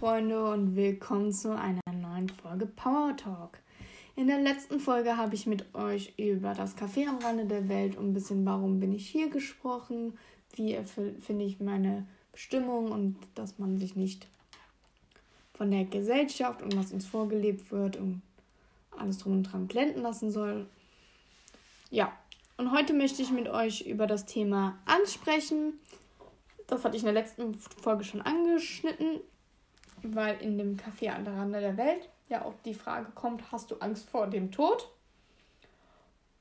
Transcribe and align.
Freunde 0.00 0.42
und 0.50 0.76
willkommen 0.76 1.30
zu 1.30 1.54
einer 1.54 1.82
neuen 1.92 2.30
Folge 2.30 2.64
Power 2.64 3.14
Talk. 3.18 3.58
In 4.16 4.28
der 4.28 4.40
letzten 4.40 4.80
Folge 4.80 5.18
habe 5.18 5.34
ich 5.34 5.44
mit 5.44 5.74
euch 5.74 6.14
über 6.16 6.54
das 6.54 6.74
Café 6.74 7.06
am 7.06 7.18
Rande 7.18 7.44
der 7.44 7.68
Welt 7.68 7.98
und 7.98 8.06
ein 8.06 8.14
bisschen 8.14 8.46
warum 8.46 8.80
bin 8.80 8.94
ich 8.94 9.06
hier 9.06 9.28
gesprochen, 9.28 10.18
wie 10.54 10.74
finde 10.84 11.44
ich 11.44 11.60
meine 11.60 12.06
Bestimmung 12.32 12.90
und 12.90 13.18
dass 13.34 13.58
man 13.58 13.76
sich 13.76 13.94
nicht 13.94 14.26
von 15.52 15.70
der 15.70 15.84
Gesellschaft 15.84 16.62
und 16.62 16.74
was 16.78 16.92
uns 16.92 17.04
vorgelebt 17.04 17.70
wird 17.70 17.98
und 17.98 18.22
alles 18.96 19.18
drum 19.18 19.34
und 19.34 19.42
dran 19.42 19.66
blenden 19.66 20.00
lassen 20.00 20.30
soll. 20.30 20.66
Ja, 21.90 22.10
und 22.56 22.72
heute 22.72 22.94
möchte 22.94 23.20
ich 23.20 23.32
mit 23.32 23.50
euch 23.50 23.82
über 23.82 24.06
das 24.06 24.24
Thema 24.24 24.78
Angst 24.86 25.12
sprechen. 25.12 25.74
Das 26.68 26.86
hatte 26.86 26.96
ich 26.96 27.02
in 27.02 27.12
der 27.12 27.22
letzten 27.22 27.52
Folge 27.52 28.04
schon 28.04 28.22
angeschnitten, 28.22 29.20
weil 30.02 30.40
in 30.40 30.58
dem 30.58 30.76
Café 30.76 31.10
an 31.10 31.24
der 31.24 31.34
Rande 31.34 31.60
der 31.60 31.76
Welt 31.76 32.08
ja 32.28 32.44
auch 32.44 32.54
die 32.64 32.74
Frage 32.74 33.10
kommt, 33.14 33.52
hast 33.52 33.70
du 33.70 33.76
Angst 33.76 34.08
vor 34.08 34.26
dem 34.26 34.50
Tod? 34.50 34.88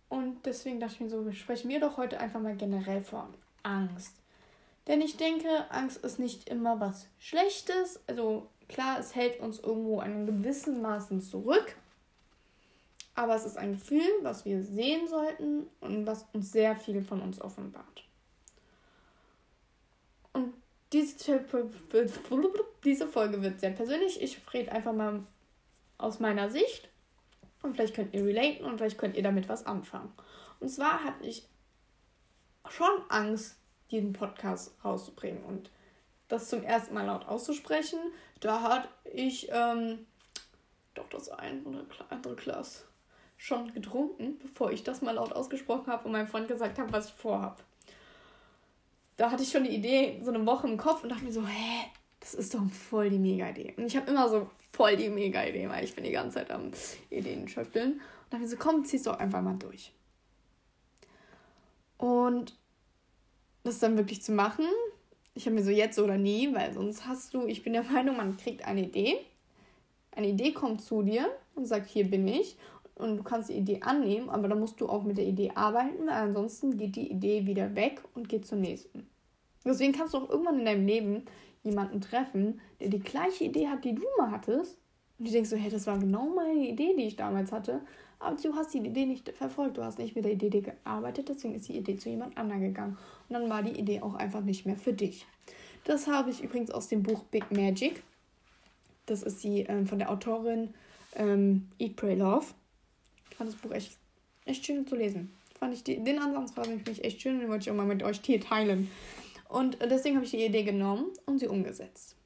Und 0.10 0.46
deswegen 0.46 0.80
dachte 0.80 0.96
ich 0.96 1.00
mir 1.02 1.10
so, 1.10 1.32
sprechen 1.32 1.70
wir 1.70 1.80
doch 1.80 1.98
heute 1.98 2.20
einfach 2.20 2.40
mal 2.40 2.56
generell 2.56 3.02
von 3.02 3.34
Angst. 3.64 4.16
Denn 4.88 5.02
ich 5.02 5.18
denke, 5.18 5.48
Angst 5.70 6.04
ist 6.04 6.18
nicht 6.18 6.50
immer 6.50 6.80
was 6.80 7.08
Schlechtes. 7.20 8.00
Also 8.08 8.48
klar, 8.68 9.00
es 9.00 9.16
hält 9.16 9.40
uns 9.40 9.60
irgendwo 9.60 10.00
einen 10.00 10.26
gewissen 10.26 10.82
Maßen 10.82 11.22
zurück. 11.22 11.76
Aber 13.14 13.36
es 13.36 13.46
ist 13.46 13.58
ein 13.58 13.74
Gefühl, 13.74 14.10
was 14.22 14.46
wir 14.46 14.64
sehen 14.64 15.08
sollten 15.08 15.68
und 15.80 16.08
was 16.08 16.26
uns 16.34 16.52
sehr 16.52 16.76
viel 16.76 17.04
von 17.04 17.22
uns 17.22 17.40
offenbart. 17.40 18.04
Diese, 20.92 21.48
Folge 23.08 23.42
wird 23.42 23.60
sehr 23.60 23.72
persönlich. 23.72 24.22
Ich 24.22 24.40
rede 24.54 24.72
einfach 24.72 24.94
mal 24.94 25.24
aus 25.98 26.20
meiner 26.20 26.50
Sicht. 26.50 26.90
Und 27.62 27.76
vielleicht 27.76 27.96
könnt 27.96 28.14
ihr 28.14 28.26
relaten 28.26 28.66
und 28.66 28.78
vielleicht 28.78 28.98
könnt 28.98 29.16
ihr 29.16 29.24
damit 29.24 29.50
was 29.50 29.66
anfangen. 29.66 30.12
Und 30.60 30.70
zwar 30.70 31.04
hatte 31.04 31.26
ich 31.26 31.48
schon 32.70 33.02
Angst, 33.10 33.58
diesen 33.92 34.14
Podcast 34.14 34.74
rauszubringen 34.84 35.44
und 35.44 35.70
das 36.28 36.50
zum 36.50 36.64
ersten 36.64 36.94
Mal 36.94 37.06
laut 37.06 37.28
auszusprechen. 37.28 38.00
Da 38.40 38.62
hatte 38.62 38.90
ich 39.14 39.50
ähm, 39.52 40.06
doch 40.94 41.10
das 41.10 41.30
ein 41.30 41.66
oder 41.66 41.84
andere 42.10 42.36
Glas 42.36 42.86
schon 43.38 43.74
getrunken, 43.74 44.38
bevor 44.40 44.72
ich 44.72 44.84
das 44.84 45.02
mal 45.02 45.16
laut 45.16 45.34
ausgesprochen 45.34 45.88
habe 45.88 46.06
und 46.06 46.12
meinem 46.12 46.28
Freund 46.28 46.48
gesagt 46.48 46.78
habe, 46.80 46.92
was 46.92 47.08
ich 47.08 47.14
vorhabe 47.14 47.64
da 49.20 49.30
hatte 49.30 49.44
ich 49.44 49.52
schon 49.52 49.66
die 49.66 49.76
Idee 49.76 50.18
so 50.24 50.32
eine 50.32 50.46
Woche 50.46 50.66
im 50.66 50.78
Kopf 50.78 51.04
und 51.04 51.10
dachte 51.10 51.26
mir 51.26 51.34
so, 51.34 51.46
hä, 51.46 51.84
das 52.22 52.34
ist 52.34 52.54
doch 52.54 52.62
voll 52.90 53.10
die 53.10 53.20
Mega-Idee. 53.20 53.74
Und 53.76 53.86
ich 53.86 53.98
habe 53.98 54.10
immer 54.10 54.30
so 54.30 54.50
voll 54.72 54.96
die 54.96 55.10
Mega-Idee, 55.10 55.68
weil 55.68 55.84
ich 55.84 55.94
bin 55.94 56.06
die 56.06 56.12
ganze 56.12 56.36
Zeit 56.36 56.52
am 56.52 56.72
Ideen 57.10 57.50
schöpfeln. 57.50 57.96
Und 57.96 58.02
dachte 58.30 58.44
mir 58.44 58.48
so, 58.48 58.56
komm, 58.56 58.86
zieh's 58.86 59.04
doch 59.04 59.20
einfach 59.20 59.42
mal 59.42 59.58
durch. 59.58 59.92
Und 61.98 62.58
das 63.66 63.80
dann 63.80 63.98
wirklich 63.98 64.22
zu 64.22 64.32
machen, 64.32 64.66
ich 65.34 65.46
habe 65.46 65.56
mir 65.56 65.64
so 65.64 65.72
jetzt 65.72 66.00
oder 66.00 66.18
nie, 66.18 66.54
weil 66.56 66.74
sonst 66.74 67.06
hast 67.06 67.34
du, 67.34 67.46
ich 67.46 67.62
bin 67.62 67.74
der 67.74 67.84
Meinung, 67.84 68.16
man 68.16 68.38
kriegt 68.38 68.64
eine 68.64 68.84
Idee. 68.84 69.18
Eine 70.12 70.30
Idee 70.30 70.54
kommt 70.54 70.82
zu 70.82 71.04
dir 71.04 71.30
und 71.56 71.66
sagt, 71.66 71.90
hier 71.90 72.10
bin 72.10 72.26
ich. 72.26 72.56
Und 73.00 73.16
du 73.16 73.24
kannst 73.24 73.50
die 73.50 73.54
Idee 73.54 73.80
annehmen, 73.82 74.30
aber 74.30 74.50
dann 74.50 74.60
musst 74.60 74.82
du 74.82 74.90
auch 74.90 75.04
mit 75.04 75.18
der 75.18 75.26
Idee 75.26 75.52
arbeiten, 75.56 76.06
weil 76.06 76.16
ansonsten 76.16 76.78
geht 76.78 76.98
die 76.98 77.10
Idee 77.10 77.46
wieder 77.46 77.74
weg 77.74 78.04
und 78.14 78.28
geht 78.28 78.46
zur 78.46 78.58
nächsten. 78.58 79.08
Deswegen 79.64 79.94
kannst 79.94 80.14
du 80.14 80.18
auch 80.18 80.30
irgendwann 80.30 80.60
in 80.60 80.66
deinem 80.66 80.86
Leben 80.86 81.24
jemanden 81.64 82.02
treffen, 82.02 82.60
der 82.82 82.90
die 82.90 83.00
gleiche 83.00 83.46
Idee 83.46 83.70
hat, 83.70 83.86
die 83.86 83.96
du 83.96 84.04
mal 84.18 84.32
hattest. 84.32 84.78
Und 85.18 85.28
du 85.28 85.32
denkst 85.32 85.50
so, 85.50 85.56
hey, 85.56 85.70
das 85.70 85.88
war 85.88 85.98
genau 85.98 86.28
meine 86.28 86.68
Idee, 86.68 86.94
die 86.98 87.04
ich 87.04 87.16
damals 87.16 87.54
hatte. 87.54 87.80
Aber 88.20 88.36
du 88.36 88.54
hast 88.54 88.74
die 88.74 88.80
Idee 88.80 89.06
nicht 89.06 89.30
verfolgt, 89.30 89.78
du 89.78 89.84
hast 89.84 89.98
nicht 89.98 90.14
mit 90.14 90.26
der 90.26 90.34
Idee 90.34 90.60
gearbeitet, 90.60 91.30
deswegen 91.30 91.56
ist 91.56 91.70
die 91.70 91.78
Idee 91.78 91.96
zu 91.96 92.10
jemand 92.10 92.38
anderem 92.38 92.62
gegangen. 92.62 92.98
Und 93.30 93.34
dann 93.34 93.50
war 93.50 93.64
die 93.64 93.80
Idee 93.80 94.02
auch 94.02 94.16
einfach 94.16 94.42
nicht 94.42 94.66
mehr 94.66 94.76
für 94.76 94.92
dich. 94.92 95.26
Das 95.86 96.08
habe 96.08 96.32
ich 96.32 96.44
übrigens 96.44 96.70
aus 96.70 96.90
dem 96.90 97.02
Buch 97.02 97.24
Big 97.24 97.50
Magic. 97.50 98.04
Das 99.06 99.24
ist 99.24 99.42
die 99.46 99.62
ähm, 99.62 99.88
von 99.88 100.00
der 100.00 100.12
Autorin 100.12 100.74
ähm, 101.16 101.70
Eat, 101.80 101.96
Pray, 101.96 102.16
Love 102.16 102.48
fand 103.40 103.50
das 103.50 103.60
Buch 103.60 103.72
echt, 103.72 103.98
echt 104.44 104.66
schön 104.66 104.86
zu 104.86 104.98
lesen. 104.98 105.32
Fand 105.58 105.74
ich 105.74 105.84
die, 105.84 106.04
den 106.04 106.20
Ansatz 106.20 106.52
fand 106.52 106.88
ich 106.90 107.04
echt 107.04 107.22
schön 107.22 107.36
und 107.36 107.40
den 107.40 107.50
wollte 107.50 107.64
ich 107.64 107.72
auch 107.72 107.76
mal 107.76 107.86
mit 107.86 108.04
euch 108.04 108.20
hier 108.24 108.42
teilen. 108.42 108.92
Und 109.48 109.78
deswegen 109.82 110.16
habe 110.16 110.26
ich 110.26 110.32
die 110.32 110.46
Idee 110.46 110.64
genommen 110.64 111.06
und 111.26 111.40
sie 111.40 111.48
umgesetzt. 111.48 112.18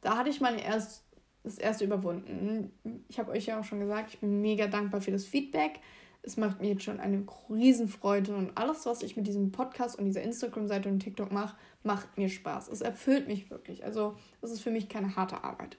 Da 0.00 0.16
hatte 0.16 0.30
ich 0.30 0.40
meine 0.40 0.64
erst, 0.64 1.04
das 1.44 1.58
erste 1.58 1.84
überwunden. 1.84 2.72
Ich 3.08 3.18
habe 3.18 3.30
euch 3.32 3.46
ja 3.46 3.60
auch 3.60 3.64
schon 3.64 3.80
gesagt, 3.80 4.14
ich 4.14 4.20
bin 4.20 4.40
mega 4.40 4.66
dankbar 4.66 5.02
für 5.02 5.12
das 5.12 5.26
Feedback. 5.26 5.80
Es 6.22 6.38
macht 6.38 6.60
mir 6.60 6.68
jetzt 6.68 6.82
schon 6.82 6.98
eine 6.98 7.24
Riesenfreude 7.50 8.34
und 8.34 8.56
alles, 8.56 8.86
was 8.86 9.02
ich 9.02 9.16
mit 9.16 9.26
diesem 9.26 9.52
Podcast 9.52 9.98
und 9.98 10.06
dieser 10.06 10.22
Instagram-Seite 10.22 10.88
und 10.88 11.00
TikTok 11.00 11.30
mache, 11.30 11.56
macht 11.82 12.16
mir 12.16 12.30
Spaß. 12.30 12.68
Es 12.68 12.80
erfüllt 12.80 13.28
mich 13.28 13.50
wirklich. 13.50 13.84
Also 13.84 14.16
es 14.40 14.50
ist 14.50 14.60
für 14.62 14.70
mich 14.70 14.88
keine 14.88 15.16
harte 15.16 15.44
Arbeit 15.44 15.76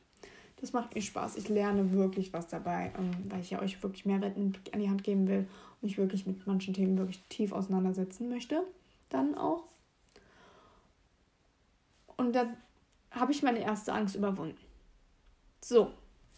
das 0.61 0.73
macht 0.73 0.93
mir 0.93 1.01
Spaß. 1.01 1.37
Ich 1.37 1.49
lerne 1.49 1.91
wirklich 1.91 2.31
was 2.33 2.47
dabei, 2.47 2.93
ähm, 2.97 3.11
weil 3.29 3.41
ich 3.41 3.49
ja 3.49 3.59
euch 3.59 3.81
wirklich 3.81 4.05
Mehrwert 4.05 4.37
an 4.37 4.79
die 4.79 4.89
Hand 4.89 5.03
geben 5.03 5.27
will 5.27 5.39
und 5.39 5.83
mich 5.83 5.97
wirklich 5.97 6.27
mit 6.27 6.45
manchen 6.45 6.75
Themen 6.75 6.97
wirklich 6.97 7.21
tief 7.29 7.51
auseinandersetzen 7.51 8.29
möchte. 8.29 8.63
Dann 9.09 9.35
auch. 9.35 9.65
Und 12.15 12.33
da 12.35 12.45
habe 13.09 13.31
ich 13.31 13.41
meine 13.41 13.59
erste 13.59 13.91
Angst 13.91 14.15
überwunden. 14.15 14.57
So, 15.63 15.91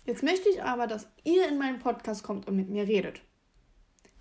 jetzt 0.06 0.24
möchte 0.24 0.48
ich 0.50 0.64
aber, 0.64 0.88
dass 0.88 1.08
ihr 1.26 1.48
in 1.50 1.58
meinen 1.58 1.80
Podcast 1.80 2.24
kommt 2.24 2.48
und 2.48 2.56
mit 2.56 2.70
mir 2.70 2.88
redet. 2.88 3.22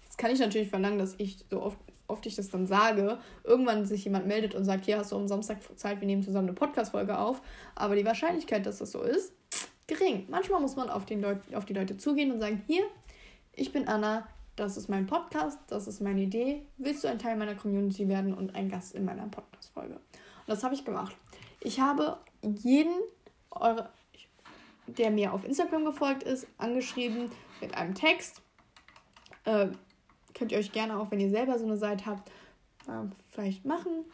Jetzt 0.02 0.18
kann 0.18 0.32
ich 0.32 0.40
natürlich 0.40 0.68
verlangen, 0.68 0.98
dass 0.98 1.14
ich 1.18 1.44
so 1.48 1.62
oft, 1.62 1.78
oft 2.08 2.26
ich 2.26 2.34
das 2.34 2.50
dann 2.50 2.66
sage, 2.66 3.18
irgendwann 3.44 3.86
sich 3.86 4.04
jemand 4.04 4.26
meldet 4.26 4.56
und 4.56 4.64
sagt, 4.64 4.84
hier 4.84 4.98
hast 4.98 5.12
du 5.12 5.16
am 5.16 5.28
Samstag 5.28 5.58
Zeit, 5.78 6.00
wir 6.00 6.06
nehmen 6.06 6.24
zusammen 6.24 6.48
eine 6.48 6.54
Podcast-Folge 6.54 7.16
auf. 7.16 7.40
Aber 7.76 7.94
die 7.94 8.04
Wahrscheinlichkeit, 8.04 8.66
dass 8.66 8.78
das 8.78 8.90
so 8.90 9.02
ist, 9.02 9.32
gering. 9.86 10.26
Manchmal 10.28 10.60
muss 10.60 10.76
man 10.76 10.90
auf, 10.90 11.06
den 11.06 11.20
Leut 11.20 11.54
auf 11.54 11.64
die 11.64 11.74
Leute 11.74 11.96
zugehen 11.96 12.32
und 12.32 12.40
sagen, 12.40 12.62
hier, 12.66 12.82
ich 13.54 13.72
bin 13.72 13.88
Anna, 13.88 14.26
das 14.56 14.76
ist 14.76 14.88
mein 14.88 15.06
Podcast, 15.06 15.58
das 15.68 15.86
ist 15.86 16.00
meine 16.00 16.22
Idee. 16.22 16.62
Willst 16.76 17.04
du 17.04 17.08
ein 17.08 17.18
Teil 17.18 17.36
meiner 17.36 17.54
Community 17.54 18.08
werden 18.08 18.34
und 18.34 18.54
ein 18.54 18.68
Gast 18.68 18.94
in 18.94 19.04
meiner 19.04 19.26
Podcast-Folge? 19.26 19.94
Und 19.94 20.48
das 20.48 20.62
habe 20.62 20.74
ich 20.74 20.84
gemacht. 20.84 21.16
Ich 21.60 21.80
habe 21.80 22.18
jeden, 22.42 22.94
eure, 23.50 23.90
der 24.86 25.10
mir 25.10 25.32
auf 25.32 25.44
Instagram 25.44 25.84
gefolgt 25.84 26.22
ist, 26.22 26.46
angeschrieben 26.58 27.30
mit 27.60 27.74
einem 27.74 27.94
Text. 27.94 28.42
Äh, 29.44 29.68
könnt 30.34 30.52
ihr 30.52 30.58
euch 30.58 30.72
gerne 30.72 30.98
auch, 30.98 31.10
wenn 31.10 31.20
ihr 31.20 31.30
selber 31.30 31.58
so 31.58 31.64
eine 31.64 31.76
Seite 31.76 32.06
habt, 32.06 32.28
äh, 32.88 33.08
vielleicht 33.30 33.64
machen, 33.64 34.04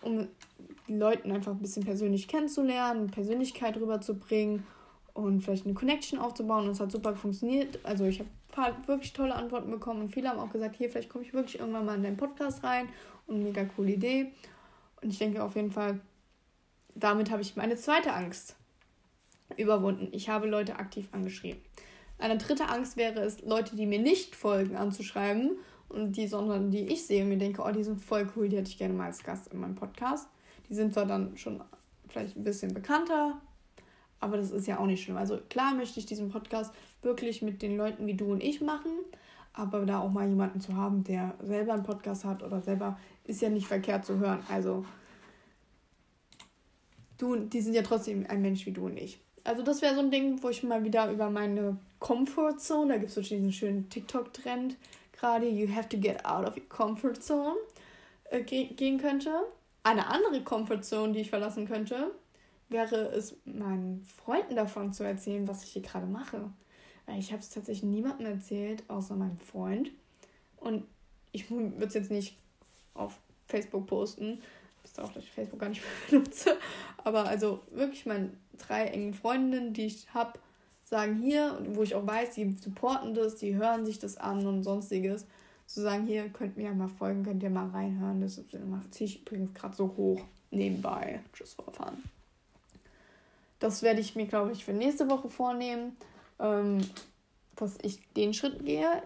um 0.00 0.28
die 0.88 0.96
Leuten 0.96 1.30
einfach 1.30 1.52
ein 1.52 1.60
bisschen 1.60 1.84
persönlich 1.84 2.26
kennenzulernen, 2.26 3.10
Persönlichkeit 3.10 3.76
rüberzubringen 3.76 4.66
und 5.14 5.42
vielleicht 5.42 5.64
eine 5.64 5.74
Connection 5.74 6.18
aufzubauen. 6.18 6.66
Und 6.66 6.72
es 6.72 6.80
hat 6.80 6.92
super 6.92 7.14
funktioniert. 7.14 7.78
Also 7.84 8.04
ich 8.04 8.22
habe 8.56 8.76
wirklich 8.86 9.12
tolle 9.12 9.34
Antworten 9.34 9.70
bekommen 9.70 10.02
und 10.02 10.08
viele 10.08 10.28
haben 10.28 10.38
auch 10.38 10.50
gesagt, 10.50 10.76
hier, 10.76 10.90
vielleicht 10.90 11.08
komme 11.08 11.24
ich 11.24 11.32
wirklich 11.32 11.58
irgendwann 11.60 11.84
mal 11.84 11.96
in 11.96 12.02
deinen 12.02 12.16
Podcast 12.16 12.62
rein 12.64 12.88
und 13.26 13.42
mega 13.42 13.64
coole 13.64 13.92
Idee. 13.92 14.32
Und 15.00 15.10
ich 15.10 15.18
denke 15.18 15.42
auf 15.42 15.56
jeden 15.56 15.72
Fall, 15.72 16.00
damit 16.94 17.30
habe 17.30 17.42
ich 17.42 17.56
meine 17.56 17.76
zweite 17.76 18.12
Angst 18.12 18.56
überwunden. 19.56 20.08
Ich 20.12 20.28
habe 20.28 20.46
Leute 20.46 20.76
aktiv 20.76 21.08
angeschrieben. 21.12 21.60
Eine 22.18 22.38
dritte 22.38 22.68
Angst 22.68 22.96
wäre 22.96 23.20
es, 23.20 23.42
Leute, 23.42 23.74
die 23.74 23.86
mir 23.86 23.98
nicht 23.98 24.36
folgen, 24.36 24.76
anzuschreiben 24.76 25.52
und 25.88 26.12
die, 26.16 26.26
sondern 26.26 26.70
die 26.70 26.86
ich 26.86 27.06
sehe 27.06 27.22
und 27.24 27.30
mir 27.30 27.38
denke, 27.38 27.62
oh, 27.62 27.70
die 27.72 27.84
sind 27.84 28.00
voll 28.00 28.30
cool, 28.36 28.48
die 28.48 28.56
hätte 28.56 28.70
ich 28.70 28.78
gerne 28.78 28.94
mal 28.94 29.06
als 29.06 29.24
Gast 29.24 29.48
in 29.48 29.60
meinem 29.60 29.74
Podcast. 29.74 30.28
Die 30.68 30.74
sind 30.74 30.94
zwar 30.94 31.06
dann 31.06 31.36
schon 31.36 31.62
vielleicht 32.08 32.36
ein 32.36 32.44
bisschen 32.44 32.72
bekannter, 32.72 33.40
aber 34.22 34.36
das 34.36 34.50
ist 34.50 34.66
ja 34.66 34.78
auch 34.78 34.86
nicht 34.86 35.02
schlimm. 35.02 35.16
Also 35.16 35.38
klar 35.48 35.74
möchte 35.74 35.98
ich 35.98 36.06
diesen 36.06 36.30
Podcast 36.30 36.72
wirklich 37.02 37.42
mit 37.42 37.60
den 37.60 37.76
Leuten 37.76 38.06
wie 38.06 38.14
du 38.14 38.30
und 38.30 38.42
ich 38.42 38.60
machen. 38.60 38.92
Aber 39.52 39.84
da 39.84 39.98
auch 40.00 40.10
mal 40.10 40.28
jemanden 40.28 40.60
zu 40.60 40.76
haben, 40.76 41.04
der 41.04 41.34
selber 41.42 41.74
einen 41.74 41.82
Podcast 41.82 42.24
hat 42.24 42.42
oder 42.42 42.62
selber, 42.62 42.98
ist 43.24 43.42
ja 43.42 43.50
nicht 43.50 43.66
verkehrt 43.66 44.06
zu 44.06 44.18
hören. 44.18 44.42
Also 44.48 44.86
du, 47.18 47.36
die 47.36 47.60
sind 47.60 47.74
ja 47.74 47.82
trotzdem 47.82 48.24
ein 48.28 48.40
Mensch 48.40 48.64
wie 48.64 48.72
du 48.72 48.86
und 48.86 48.96
ich. 48.96 49.18
Also 49.44 49.62
das 49.62 49.82
wäre 49.82 49.94
so 49.94 50.00
ein 50.00 50.10
Ding, 50.10 50.42
wo 50.42 50.48
ich 50.48 50.62
mal 50.62 50.84
wieder 50.84 51.10
über 51.10 51.28
meine 51.28 51.76
Comfortzone, 51.98 52.94
da 52.94 52.98
gibt 52.98 53.08
es 53.08 53.14
so 53.16 53.20
diesen 53.20 53.52
schönen 53.52 53.88
TikTok-Trend 53.90 54.76
gerade, 55.12 55.48
you 55.48 55.66
have 55.66 55.88
to 55.88 55.96
get 55.96 56.24
out 56.24 56.46
of 56.46 56.56
your 56.56 56.68
comfort 56.68 57.22
zone, 57.22 57.56
äh, 58.30 58.42
gehen 58.42 58.98
könnte. 58.98 59.30
Eine 59.82 60.06
andere 60.06 60.42
Comfortzone, 60.42 61.12
die 61.12 61.20
ich 61.20 61.30
verlassen 61.30 61.66
könnte, 61.66 62.12
wäre 62.72 63.08
es, 63.12 63.36
meinen 63.44 64.04
Freunden 64.04 64.56
davon 64.56 64.92
zu 64.92 65.04
erzählen, 65.04 65.46
was 65.46 65.64
ich 65.64 65.70
hier 65.70 65.82
gerade 65.82 66.06
mache. 66.06 66.50
Weil 67.06 67.18
ich 67.18 67.32
habe 67.32 67.42
es 67.42 67.50
tatsächlich 67.50 67.90
niemandem 67.90 68.26
erzählt, 68.26 68.84
außer 68.88 69.14
meinem 69.14 69.38
Freund. 69.38 69.90
Und 70.56 70.84
ich 71.32 71.50
würde 71.50 71.84
es 71.84 71.94
jetzt 71.94 72.10
nicht 72.10 72.36
auf 72.94 73.18
Facebook 73.46 73.86
posten, 73.86 74.38
Wisst 74.82 75.00
auch, 75.00 75.12
dass 75.12 75.22
ich 75.22 75.30
Facebook 75.30 75.60
gar 75.60 75.68
nicht 75.68 75.82
benutze. 76.10 76.56
Aber 76.98 77.26
also 77.26 77.60
wirklich 77.70 78.06
meine 78.06 78.30
drei 78.58 78.86
engen 78.86 79.14
Freundinnen, 79.14 79.72
die 79.72 79.86
ich 79.86 80.12
habe, 80.12 80.38
sagen 80.84 81.16
hier, 81.16 81.58
wo 81.70 81.82
ich 81.82 81.94
auch 81.94 82.06
weiß, 82.06 82.34
die 82.34 82.56
supporten 82.60 83.14
das, 83.14 83.36
die 83.36 83.54
hören 83.54 83.86
sich 83.86 83.98
das 83.98 84.16
an 84.16 84.46
und 84.46 84.62
sonstiges. 84.62 85.26
Zu 85.66 85.80
sagen, 85.80 86.06
hier 86.06 86.28
könnt 86.28 86.56
mir 86.56 86.64
ja 86.64 86.74
mal 86.74 86.88
folgen, 86.88 87.22
könnt 87.22 87.42
ihr 87.42 87.50
mal 87.50 87.68
reinhören. 87.68 88.20
Das 88.20 88.40
ziehe 88.90 89.08
ich 89.08 89.22
übrigens 89.22 89.54
gerade 89.54 89.76
so 89.76 89.94
hoch 89.96 90.20
nebenbei. 90.50 91.20
Tschüss, 91.32 91.54
vorfahren. 91.54 92.02
Das 93.62 93.82
werde 93.82 94.00
ich 94.00 94.16
mir, 94.16 94.26
glaube 94.26 94.50
ich, 94.50 94.64
für 94.64 94.72
nächste 94.72 95.08
Woche 95.08 95.28
vornehmen, 95.28 95.96
ähm, 96.40 96.78
dass 97.54 97.78
ich 97.82 98.00
den 98.14 98.34
Schritt 98.34 98.64
gehe. 98.64 99.04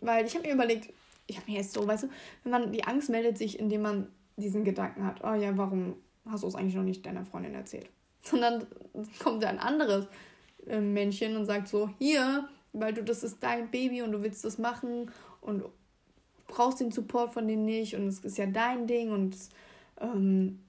Weil 0.00 0.24
ich 0.24 0.34
habe 0.34 0.46
mir 0.46 0.54
überlegt, 0.54 0.94
ich 1.26 1.36
habe 1.36 1.50
mir 1.50 1.58
jetzt 1.58 1.74
so, 1.74 1.86
weißt 1.86 2.04
du, 2.04 2.08
wenn 2.42 2.52
man 2.52 2.72
die 2.72 2.84
Angst 2.84 3.10
meldet 3.10 3.36
sich, 3.36 3.58
indem 3.58 3.82
man 3.82 4.08
diesen 4.36 4.64
Gedanken 4.64 5.04
hat, 5.04 5.22
oh 5.22 5.34
ja, 5.34 5.58
warum 5.58 5.96
hast 6.24 6.42
du 6.42 6.46
es 6.46 6.54
eigentlich 6.54 6.74
noch 6.74 6.84
nicht 6.84 7.04
deiner 7.04 7.26
Freundin 7.26 7.54
erzählt? 7.54 7.90
Sondern 8.22 8.66
kommt 9.18 9.42
da 9.42 9.48
ein 9.48 9.58
anderes 9.58 10.06
äh, 10.66 10.80
Männchen 10.80 11.36
und 11.36 11.44
sagt 11.44 11.68
so, 11.68 11.90
hier, 11.98 12.48
weil 12.72 12.94
du, 12.94 13.04
das 13.04 13.22
ist 13.22 13.42
dein 13.42 13.70
Baby 13.70 14.00
und 14.00 14.12
du 14.12 14.22
willst 14.22 14.42
das 14.42 14.56
machen 14.56 15.10
und 15.42 15.64
brauchst 16.46 16.80
den 16.80 16.92
Support 16.92 17.34
von 17.34 17.46
denen 17.46 17.66
nicht 17.66 17.94
und 17.94 18.06
es 18.08 18.20
ist 18.20 18.38
ja 18.38 18.46
dein 18.46 18.86
Ding 18.86 19.10
und 19.10 19.36
ähm, 20.00 20.60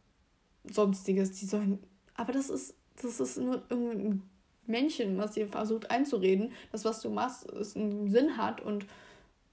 sonstiges. 0.69 1.31
Die 1.39 1.45
sollen, 1.45 1.79
aber 2.15 2.33
das 2.33 2.49
ist 2.49 2.75
das 3.03 3.19
ist 3.19 3.37
nur 3.37 3.61
irgendein 3.69 4.23
Männchen, 4.65 5.17
was 5.17 5.31
dir 5.31 5.47
versucht 5.47 5.89
einzureden, 5.91 6.51
dass 6.71 6.85
was 6.85 7.01
du 7.01 7.09
machst, 7.09 7.49
es 7.51 7.75
einen 7.75 8.09
Sinn 8.09 8.37
hat 8.37 8.61
und 8.61 8.85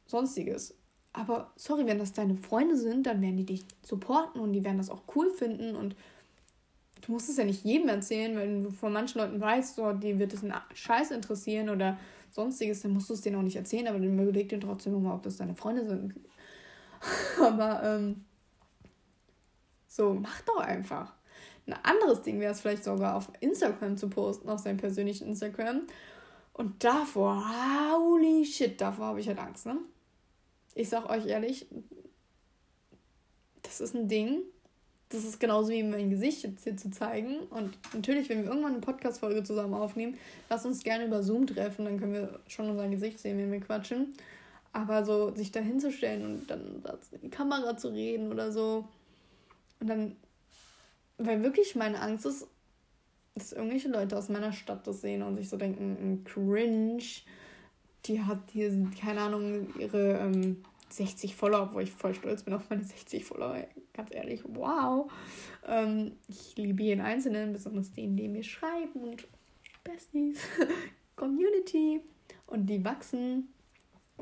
sonstiges. 0.06 0.74
Aber 1.12 1.50
sorry, 1.56 1.86
wenn 1.86 1.98
das 1.98 2.12
deine 2.12 2.36
Freunde 2.36 2.76
sind, 2.76 3.06
dann 3.06 3.22
werden 3.22 3.38
die 3.38 3.46
dich 3.46 3.64
supporten 3.82 4.40
und 4.40 4.52
die 4.52 4.64
werden 4.64 4.76
das 4.76 4.90
auch 4.90 5.02
cool 5.14 5.30
finden 5.30 5.74
und 5.74 5.96
du 7.00 7.12
musst 7.12 7.30
es 7.30 7.38
ja 7.38 7.44
nicht 7.44 7.64
jedem 7.64 7.88
erzählen, 7.88 8.36
wenn 8.36 8.64
du 8.64 8.70
von 8.70 8.92
manchen 8.92 9.20
Leuten 9.20 9.40
weißt, 9.40 9.76
so, 9.76 9.92
die 9.92 10.18
wird 10.18 10.34
es 10.34 10.42
einen 10.42 10.54
Scheiß 10.74 11.10
interessieren 11.10 11.70
oder 11.70 11.98
sonstiges, 12.30 12.82
dann 12.82 12.92
musst 12.92 13.08
du 13.08 13.14
es 13.14 13.22
denen 13.22 13.36
auch 13.36 13.42
nicht 13.42 13.56
erzählen, 13.56 13.88
aber 13.88 13.98
dann 13.98 14.18
überleg 14.18 14.48
dir 14.48 14.60
trotzdem 14.60 14.92
nochmal, 14.92 15.14
ob 15.14 15.22
das 15.22 15.36
deine 15.36 15.54
Freunde 15.54 15.86
sind. 15.86 16.14
aber 17.40 17.82
ähm, 17.82 18.24
so, 19.86 20.14
mach 20.14 20.40
doch 20.42 20.58
einfach. 20.58 21.14
Ein 21.66 21.74
anderes 21.82 22.22
Ding 22.22 22.38
wäre 22.40 22.52
es 22.52 22.60
vielleicht 22.60 22.84
sogar 22.84 23.16
auf 23.16 23.30
Instagram 23.40 23.96
zu 23.96 24.08
posten, 24.08 24.48
auf 24.48 24.60
seinem 24.60 24.76
persönlichen 24.76 25.26
Instagram. 25.26 25.82
Und 26.52 26.82
davor, 26.84 27.44
holy 27.92 28.44
shit, 28.44 28.80
davor 28.80 29.06
habe 29.06 29.20
ich 29.20 29.28
halt 29.28 29.38
Angst, 29.38 29.66
ne? 29.66 29.76
Ich 30.74 30.88
sag 30.88 31.08
euch 31.10 31.26
ehrlich, 31.26 31.66
das 33.62 33.80
ist 33.80 33.94
ein 33.94 34.08
Ding. 34.08 34.42
Das 35.08 35.24
ist 35.24 35.38
genauso 35.38 35.70
wie 35.70 35.82
mein 35.82 36.10
Gesicht 36.10 36.42
jetzt 36.42 36.64
hier 36.64 36.76
zu 36.76 36.90
zeigen. 36.90 37.38
Und 37.50 37.76
natürlich, 37.94 38.28
wenn 38.28 38.42
wir 38.42 38.50
irgendwann 38.50 38.72
eine 38.72 38.80
Podcast-Folge 38.80 39.44
zusammen 39.44 39.74
aufnehmen, 39.74 40.18
lass 40.50 40.66
uns 40.66 40.82
gerne 40.82 41.06
über 41.06 41.22
Zoom 41.22 41.46
treffen, 41.46 41.84
dann 41.84 42.00
können 42.00 42.12
wir 42.12 42.40
schon 42.48 42.68
unser 42.68 42.88
Gesicht 42.88 43.20
sehen, 43.20 43.38
wenn 43.38 43.52
wir 43.52 43.60
quatschen. 43.60 44.14
Aber 44.72 45.04
so 45.04 45.34
sich 45.34 45.52
da 45.52 45.60
hinzustellen 45.60 46.24
und 46.24 46.50
dann 46.50 46.82
in 47.12 47.20
die 47.22 47.30
Kamera 47.30 47.76
zu 47.76 47.88
reden 47.88 48.32
oder 48.32 48.50
so 48.50 48.88
und 49.80 49.88
dann 49.88 50.16
weil 51.18 51.42
wirklich 51.42 51.74
meine 51.76 52.00
Angst 52.00 52.26
ist, 52.26 52.46
dass 53.34 53.52
irgendwelche 53.52 53.88
Leute 53.88 54.16
aus 54.16 54.28
meiner 54.28 54.52
Stadt 54.52 54.86
das 54.86 55.02
sehen 55.02 55.22
und 55.22 55.36
sich 55.36 55.48
so 55.48 55.56
denken, 55.56 56.24
cringe, 56.24 57.02
die 58.06 58.22
hat 58.22 58.50
hier, 58.50 58.72
keine 59.00 59.20
Ahnung, 59.22 59.68
ihre 59.78 60.18
ähm, 60.18 60.62
60 60.88 61.34
Follower, 61.34 61.74
wo 61.74 61.80
ich 61.80 61.90
voll 61.90 62.14
stolz 62.14 62.42
bin 62.42 62.54
auf 62.54 62.70
meine 62.70 62.84
60 62.84 63.24
Follower. 63.24 63.66
Ganz 63.92 64.14
ehrlich, 64.14 64.42
wow. 64.46 65.10
Ähm, 65.66 66.12
ich 66.28 66.56
liebe 66.56 66.82
jeden 66.82 67.00
Einzelnen, 67.00 67.52
besonders 67.52 67.92
den, 67.92 68.16
die 68.16 68.28
mir 68.28 68.44
schreiben 68.44 69.00
und 69.00 69.26
Besties, 69.84 70.38
Community. 71.16 72.00
Und 72.46 72.66
die 72.66 72.84
wachsen, 72.84 73.48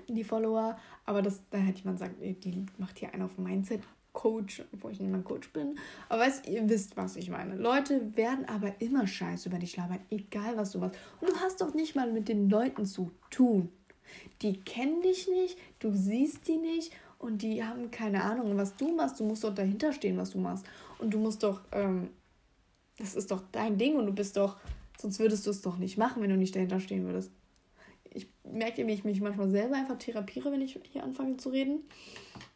die 0.09 0.25
Follower. 0.25 0.79
Aber 1.05 1.23
das, 1.23 1.43
da 1.51 1.59
hätte 1.59 1.81
jemand 1.81 1.99
gesagt, 1.99 2.17
die 2.21 2.67
macht 2.79 2.99
hier 2.99 3.13
einen 3.13 3.23
auf 3.23 3.39
Mindset. 3.39 3.83
Coach, 4.15 4.63
obwohl 4.73 4.93
ich 4.93 5.01
nicht 5.01 5.11
mal 5.11 5.21
Coach 5.21 5.53
bin. 5.53 5.79
Aber 6.09 6.23
weißt, 6.23 6.49
ihr 6.49 6.67
wisst, 6.71 6.97
was 6.97 7.17
ich 7.17 7.29
meine. 7.29 7.57
Leute 7.57 8.17
werden 8.17 8.47
aber 8.47 8.81
immer 8.81 9.07
Scheiß 9.07 9.45
über 9.45 9.59
dich 9.59 9.77
labern, 9.77 10.01
egal 10.09 10.57
was 10.57 10.73
du 10.73 10.79
machst. 10.79 10.99
Und 11.21 11.29
du 11.29 11.37
hast 11.37 11.61
doch 11.61 11.75
nicht 11.75 11.95
mal 11.95 12.11
mit 12.11 12.29
den 12.29 12.49
Leuten 12.49 12.87
zu 12.87 13.11
tun. 13.31 13.69
Die 14.41 14.61
kennen 14.61 15.03
dich 15.03 15.29
nicht, 15.29 15.59
du 15.81 15.93
siehst 15.93 16.49
die 16.49 16.57
nicht 16.57 16.93
und 17.19 17.43
die 17.43 17.65
haben 17.65 17.91
keine 17.91 18.23
Ahnung, 18.23 18.57
was 18.57 18.77
du 18.77 18.95
machst. 18.95 19.21
Du 19.21 19.25
musst 19.25 19.45
doch 19.45 19.55
dahinter 19.55 19.93
stehen, 19.93 20.17
was 20.17 20.31
du 20.31 20.39
machst. 20.39 20.65
Und 20.99 21.13
du 21.13 21.19
musst 21.19 21.43
doch, 21.43 21.61
ähm, 21.73 22.09
das 22.99 23.17
ist 23.17 23.31
doch 23.31 23.43
dein 23.53 23.77
Ding 23.77 23.97
und 23.97 24.07
du 24.07 24.13
bist 24.13 24.37
doch, 24.37 24.57
sonst 24.99 25.19
würdest 25.19 25.45
du 25.47 25.51
es 25.51 25.61
doch 25.61 25.77
nicht 25.77 25.99
machen, 25.99 26.23
wenn 26.23 26.31
du 26.31 26.37
nicht 26.37 26.55
dahinter 26.55 26.81
stehen 26.81 27.05
würdest. 27.05 27.33
Ich 28.11 28.29
merke, 28.45 28.87
wie 28.87 28.93
ich 28.93 29.05
mich 29.05 29.21
manchmal 29.21 29.51
selber 29.51 29.75
einfach 29.75 29.99
therapiere, 29.99 30.53
wenn 30.53 30.61
ich 30.61 30.79
hier 30.93 31.03
anfange 31.03 31.37
zu 31.37 31.49
reden 31.49 31.81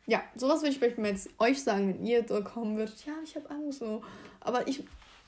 ja, 0.09 0.23
sowas 0.35 0.63
würde 0.63 0.71
ich 0.71 0.79
vielleicht 0.79 0.99
jetzt 0.99 1.29
euch 1.39 1.63
sagen, 1.63 1.89
wenn 1.89 2.05
ihr 2.05 2.25
so 2.27 2.43
kommen 2.43 2.79
würdet. 2.79 3.05
Ja, 3.05 3.13
ich 3.23 3.37
habe 3.37 3.51
Angst 3.51 3.81
so. 3.81 4.03
Aber 4.41 4.67
ich 4.67 4.83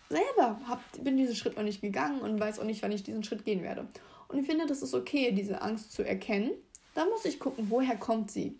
selber 0.08 0.58
hab, 0.66 0.80
bin 1.04 1.18
diesen 1.18 1.36
Schritt 1.36 1.56
noch 1.56 1.62
nicht 1.62 1.82
gegangen 1.82 2.22
und 2.22 2.40
weiß 2.40 2.58
auch 2.58 2.64
nicht, 2.64 2.82
wann 2.82 2.90
ich 2.90 3.02
diesen 3.02 3.22
Schritt 3.22 3.44
gehen 3.44 3.62
werde. 3.62 3.86
Und 4.28 4.38
ich 4.38 4.46
finde, 4.46 4.66
das 4.66 4.80
ist 4.80 4.94
okay, 4.94 5.32
diese 5.32 5.60
Angst 5.60 5.92
zu 5.92 6.02
erkennen. 6.02 6.52
Da 6.94 7.04
muss 7.04 7.26
ich 7.26 7.38
gucken, 7.38 7.66
woher 7.68 7.96
kommt 7.96 8.30
sie. 8.30 8.56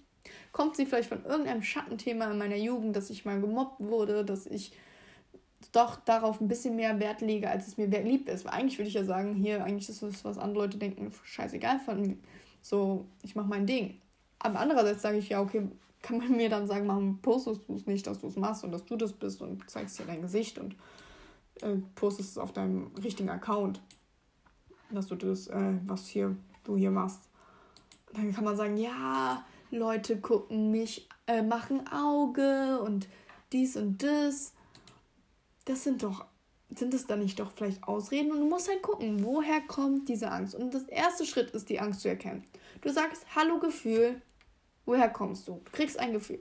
Kommt 0.53 0.77
sie 0.77 0.85
vielleicht 0.85 1.09
von 1.09 1.25
irgendeinem 1.25 1.63
Schattenthema 1.63 2.31
in 2.31 2.37
meiner 2.37 2.57
Jugend, 2.57 2.95
dass 2.95 3.09
ich 3.09 3.25
mal 3.25 3.41
gemobbt 3.41 3.81
wurde, 3.83 4.23
dass 4.23 4.45
ich 4.45 4.73
doch 5.73 5.97
darauf 6.05 6.39
ein 6.43 6.49
bisschen 6.49 6.77
mehr 6.77 7.01
Wert 7.01 7.23
lege, 7.23 7.49
als 7.49 7.67
es 7.67 7.79
mir 7.79 7.87
lieb 7.87 8.29
ist. 8.29 8.45
Weil 8.45 8.53
eigentlich 8.53 8.79
würde 8.79 8.89
ich 8.89 8.95
ja 8.95 9.05
sagen, 9.05 9.37
hier, 9.37 9.65
eigentlich 9.65 9.89
ist 9.89 10.03
es, 10.03 10.23
was 10.23 10.37
andere 10.37 10.65
Leute 10.65 10.77
denken, 10.77 11.11
scheißegal 11.25 11.81
von 11.81 12.19
so, 12.61 13.07
ich 13.23 13.35
mache 13.35 13.49
mein 13.49 13.67
Ding. 13.67 13.99
Aber 14.39 14.61
andererseits 14.61 15.01
sage 15.01 15.17
ich 15.17 15.31
ja, 15.31 15.41
okay, 15.41 15.63
kann 16.03 16.19
man 16.19 16.37
mir 16.37 16.49
dann 16.49 16.67
sagen, 16.67 16.89
warum 16.89 17.21
postest 17.21 17.69
du 17.69 17.75
es 17.75 17.87
nicht, 17.87 18.07
dass 18.07 18.21
du 18.21 18.29
es 18.29 18.37
machst 18.37 18.65
und 18.65 18.73
dass 18.73 18.85
du 18.85 18.97
das 18.97 19.13
bist 19.13 19.43
und 19.43 19.69
zeigst 19.69 19.99
dir 19.99 20.05
dein 20.05 20.23
Gesicht 20.23 20.59
und 20.59 20.75
äh, 21.63 21.77
postest 21.95 22.31
es 22.31 22.39
auf 22.39 22.53
deinem 22.53 22.91
richtigen 23.03 23.29
Account, 23.29 23.81
dass 24.91 25.09
du 25.09 25.17
das, 25.17 25.49
äh, 25.49 25.75
was 25.87 26.07
hier 26.07 26.37
du 26.65 26.77
hier 26.77 26.91
machst. 26.91 27.21
Dann 28.13 28.33
kann 28.35 28.45
man 28.45 28.57
sagen, 28.57 28.77
ja, 28.77 29.45
Leute 29.71 30.21
gucken 30.21 30.71
mich, 30.71 31.09
äh, 31.27 31.43
machen 31.43 31.87
Auge 31.89 32.81
und 32.83 33.09
dies 33.53 33.77
und 33.77 34.03
das. 34.03 34.53
Das 35.65 35.85
sind 35.85 36.03
doch, 36.03 36.25
sind 36.75 36.95
es 36.95 37.07
dann 37.07 37.21
nicht 37.21 37.39
doch 37.39 37.53
vielleicht 37.53 37.85
Ausreden? 37.85 38.33
Und 38.33 38.41
du 38.41 38.49
musst 38.49 38.69
halt 38.69 38.83
gucken, 38.83 39.25
woher 39.25 39.61
kommt 39.61 40.09
diese 40.09 40.31
Angst. 40.31 40.55
Und 40.55 40.75
das 40.75 40.85
erste 40.85 41.25
Schritt 41.25 41.51
ist, 41.51 41.69
die 41.69 41.79
Angst 41.79 42.01
zu 42.01 42.09
erkennen. 42.09 42.45
Du 42.81 42.91
sagst, 42.91 43.25
hallo 43.37 43.59
Gefühl, 43.59 44.21
Woher 44.91 45.09
kommst 45.09 45.47
du? 45.47 45.61
Du 45.65 45.71
kriegst 45.71 46.01
ein 46.01 46.13
Gefühl. 46.13 46.41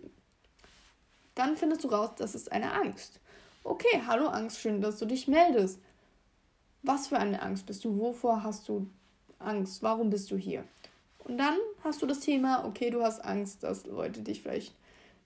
Dann 1.36 1.56
findest 1.56 1.84
du 1.84 1.90
raus, 1.90 2.10
das 2.18 2.34
ist 2.34 2.52
eine 2.52 2.74
Angst. 2.74 3.20
Okay, 3.64 4.02
hallo 4.08 4.26
Angst, 4.26 4.60
schön, 4.60 4.82
dass 4.82 4.98
du 4.98 5.06
dich 5.06 5.28
meldest. 5.28 5.80
Was 6.82 7.10
für 7.10 7.20
eine 7.20 7.44
Angst 7.44 7.68
bist 7.68 7.86
du? 7.86 8.00
Wovor 8.00 8.42
hast 8.42 8.68
du 8.68 8.90
Angst? 9.38 9.84
Warum 9.84 10.10
bist 10.10 10.32
du 10.32 10.36
hier? 10.36 10.64
Und 11.20 11.38
dann 11.38 11.60
hast 11.84 12.02
du 12.02 12.08
das 12.08 12.22
Thema, 12.22 12.66
okay, 12.66 12.90
du 12.90 13.04
hast 13.04 13.24
Angst, 13.24 13.62
dass 13.62 13.86
Leute 13.86 14.24
dich 14.24 14.42
vielleicht 14.42 14.74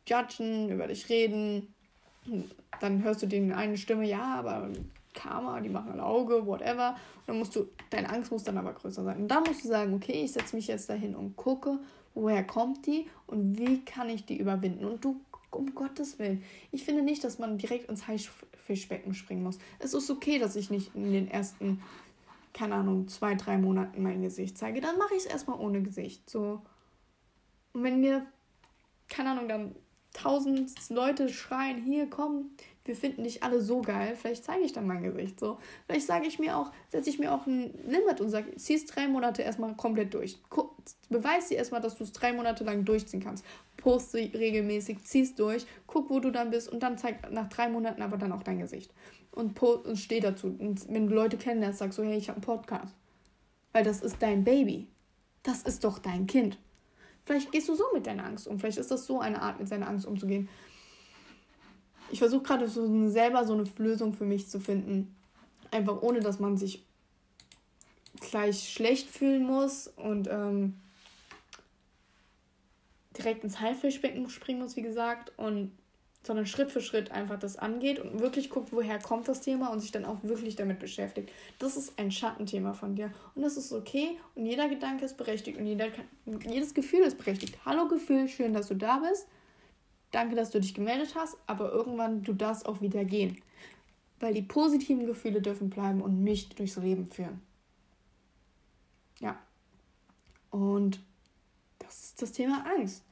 judgen, 0.05 0.69
über 0.69 0.87
dich 0.87 1.07
reden. 1.07 1.73
Dann 2.81 3.03
hörst 3.05 3.21
du 3.21 3.25
denen 3.25 3.53
eine 3.53 3.77
Stimme, 3.77 4.05
ja, 4.05 4.35
aber 4.35 4.69
Karma, 5.13 5.61
die 5.61 5.69
machen 5.69 5.93
ein 5.93 6.01
Auge, 6.01 6.45
whatever. 6.45 6.89
Und 6.89 7.27
dann 7.27 7.39
musst 7.39 7.55
du, 7.55 7.69
deine 7.89 8.09
Angst 8.09 8.33
muss 8.33 8.43
dann 8.43 8.57
aber 8.57 8.73
größer 8.73 9.05
sein. 9.05 9.15
Und 9.15 9.27
dann 9.29 9.43
musst 9.43 9.63
du 9.63 9.69
sagen, 9.69 9.93
okay, 9.93 10.25
ich 10.25 10.33
setze 10.33 10.57
mich 10.57 10.67
jetzt 10.67 10.89
dahin 10.89 11.15
und 11.15 11.37
gucke, 11.37 11.79
woher 12.15 12.43
kommt 12.43 12.85
die 12.85 13.07
und 13.27 13.57
wie 13.57 13.83
kann 13.83 14.09
ich 14.09 14.25
die 14.25 14.37
überwinden. 14.37 14.85
Und 14.85 15.03
du, 15.03 15.19
um 15.51 15.73
Gottes 15.73 16.19
Willen, 16.19 16.43
ich 16.71 16.83
finde 16.83 17.01
nicht, 17.01 17.23
dass 17.23 17.39
man 17.39 17.57
direkt 17.57 17.89
ins 17.89 18.07
Haifischbecken 18.07 19.13
springen 19.13 19.43
muss. 19.43 19.59
Es 19.79 19.93
ist 19.93 20.09
okay, 20.09 20.39
dass 20.39 20.55
ich 20.55 20.69
nicht 20.69 20.95
in 20.95 21.11
den 21.11 21.29
ersten, 21.29 21.81
keine 22.53 22.75
Ahnung, 22.75 23.07
zwei, 23.07 23.35
drei 23.35 23.57
Monaten 23.57 24.03
mein 24.03 24.21
Gesicht 24.21 24.57
zeige. 24.57 24.81
Dann 24.81 24.97
mache 24.97 25.15
ich 25.15 25.21
es 25.21 25.25
erstmal 25.25 25.59
ohne 25.59 25.81
Gesicht. 25.81 26.29
So. 26.29 26.61
Und 27.73 27.83
wenn 27.83 27.99
mir, 27.99 28.25
keine 29.07 29.31
Ahnung, 29.31 29.47
dann 29.47 29.75
tausend 30.13 30.71
Leute 30.89 31.29
schreien, 31.29 31.83
hier 31.83 32.09
komm, 32.09 32.51
wir 32.85 32.95
finden 32.95 33.23
dich 33.23 33.43
alle 33.43 33.61
so 33.61 33.81
geil, 33.81 34.15
vielleicht 34.19 34.43
zeige 34.43 34.63
ich 34.63 34.73
dann 34.73 34.85
mein 34.85 35.03
Gesicht 35.03 35.39
so. 35.39 35.57
Vielleicht 35.85 36.05
sage 36.05 36.27
ich 36.27 36.37
mir 36.37 36.57
auch, 36.57 36.71
setze 36.89 37.09
ich 37.09 37.17
mir 37.17 37.33
auch 37.33 37.45
ein 37.47 37.73
Limit 37.87 38.19
und 38.19 38.29
sage, 38.29 38.55
ziehst 38.57 38.93
drei 38.93 39.07
Monate 39.07 39.41
erstmal 39.41 39.73
komplett 39.75 40.13
durch. 40.13 40.37
beweis 41.09 41.47
dir 41.47 41.57
erstmal, 41.57 41.79
dass 41.79 41.97
du 41.97 42.03
es 42.03 42.11
drei 42.11 42.33
Monate 42.33 42.65
lang 42.65 42.83
durchziehen 42.83 43.21
kannst. 43.23 43.45
Poste 43.77 44.17
regelmäßig, 44.17 45.01
ziehst 45.03 45.39
durch, 45.39 45.65
guck, 45.87 46.09
wo 46.09 46.19
du 46.19 46.29
dann 46.29 46.49
bist 46.49 46.69
und 46.69 46.83
dann 46.83 46.97
zeig 46.97 47.31
nach 47.31 47.47
drei 47.47 47.69
Monaten 47.69 48.01
aber 48.01 48.17
dann 48.17 48.33
auch 48.33 48.43
dein 48.43 48.59
Gesicht. 48.59 48.91
Und, 49.31 49.61
und 49.61 49.97
steh 49.97 50.19
dazu. 50.19 50.47
Und 50.47 50.87
wenn 50.89 51.07
du 51.07 51.15
Leute 51.15 51.37
kennenlernst, 51.37 51.79
sagst 51.79 51.97
du, 51.97 52.03
hey, 52.03 52.17
ich 52.17 52.27
habe 52.27 52.37
einen 52.37 52.45
Podcast. 52.45 52.93
Weil 53.71 53.83
das 53.83 54.01
ist 54.01 54.17
dein 54.19 54.43
Baby. 54.43 54.87
Das 55.41 55.63
ist 55.63 55.83
doch 55.83 55.99
dein 55.99 56.27
Kind. 56.27 56.59
Vielleicht 57.25 57.51
gehst 57.51 57.69
du 57.69 57.75
so 57.75 57.85
mit 57.93 58.05
deiner 58.05 58.25
Angst 58.25 58.47
um. 58.47 58.59
Vielleicht 58.59 58.77
ist 58.77 58.91
das 58.91 59.05
so 59.05 59.21
eine 59.21 59.41
Art, 59.41 59.59
mit 59.59 59.69
seiner 59.69 59.87
Angst 59.87 60.05
umzugehen 60.05 60.49
ich 62.13 62.19
versuche 62.19 62.43
gerade 62.43 62.67
so 62.67 63.09
selber 63.09 63.43
so 63.43 63.53
eine 63.53 63.63
Lösung 63.77 64.13
für 64.13 64.23
mich 64.23 64.47
zu 64.47 64.59
finden. 64.59 65.15
Einfach 65.71 66.03
ohne, 66.03 66.19
dass 66.19 66.39
man 66.39 66.57
sich 66.57 66.85
gleich 68.19 68.69
schlecht 68.71 69.09
fühlen 69.09 69.43
muss 69.43 69.87
und 69.87 70.29
ähm, 70.29 70.75
direkt 73.17 73.43
ins 73.43 73.59
Haifischbecken 73.59 74.29
springen 74.29 74.61
muss, 74.61 74.75
wie 74.75 74.83
gesagt, 74.83 75.31
und 75.37 75.71
sondern 76.21 76.45
Schritt 76.45 76.71
für 76.71 76.81
Schritt 76.81 77.11
einfach 77.11 77.39
das 77.39 77.57
angeht 77.57 77.97
und 77.97 78.19
wirklich 78.19 78.51
guckt, 78.51 78.71
woher 78.71 78.99
kommt 78.99 79.27
das 79.27 79.41
Thema 79.41 79.69
und 79.69 79.79
sich 79.79 79.91
dann 79.91 80.05
auch 80.05 80.17
wirklich 80.21 80.55
damit 80.55 80.79
beschäftigt. 80.79 81.31
Das 81.57 81.75
ist 81.75 81.97
ein 81.97 82.11
Schattenthema 82.11 82.73
von 82.73 82.95
dir 82.95 83.11
und 83.33 83.41
das 83.41 83.57
ist 83.57 83.73
okay 83.73 84.19
und 84.35 84.45
jeder 84.45 84.69
Gedanke 84.69 85.03
ist 85.03 85.17
berechtigt 85.17 85.57
und 85.57 85.65
jeder 85.65 85.87
jedes 86.47 86.75
Gefühl 86.75 87.01
ist 87.01 87.17
berechtigt. 87.17 87.57
Hallo 87.65 87.87
Gefühl, 87.87 88.27
schön, 88.27 88.53
dass 88.53 88.67
du 88.67 88.75
da 88.75 88.99
bist. 88.99 89.27
Danke, 90.13 90.35
dass 90.35 90.51
du 90.51 90.61
dich 90.61 90.75
gemeldet 90.75 91.15
hast, 91.15 91.35
aber 91.47 91.71
irgendwann 91.71 92.21
du 92.21 92.33
darfst 92.33 92.67
auch 92.67 92.81
wieder 92.81 93.03
gehen, 93.03 93.41
weil 94.19 94.35
die 94.35 94.43
positiven 94.43 95.07
Gefühle 95.07 95.41
dürfen 95.41 95.71
bleiben 95.71 96.01
und 96.01 96.23
mich 96.23 96.49
durchs 96.49 96.75
Leben 96.75 97.07
führen. 97.07 97.41
Ja. 99.19 99.39
Und 100.51 100.99
das 101.79 102.03
ist 102.03 102.21
das 102.21 102.31
Thema 102.31 102.63
Angst. 102.77 103.03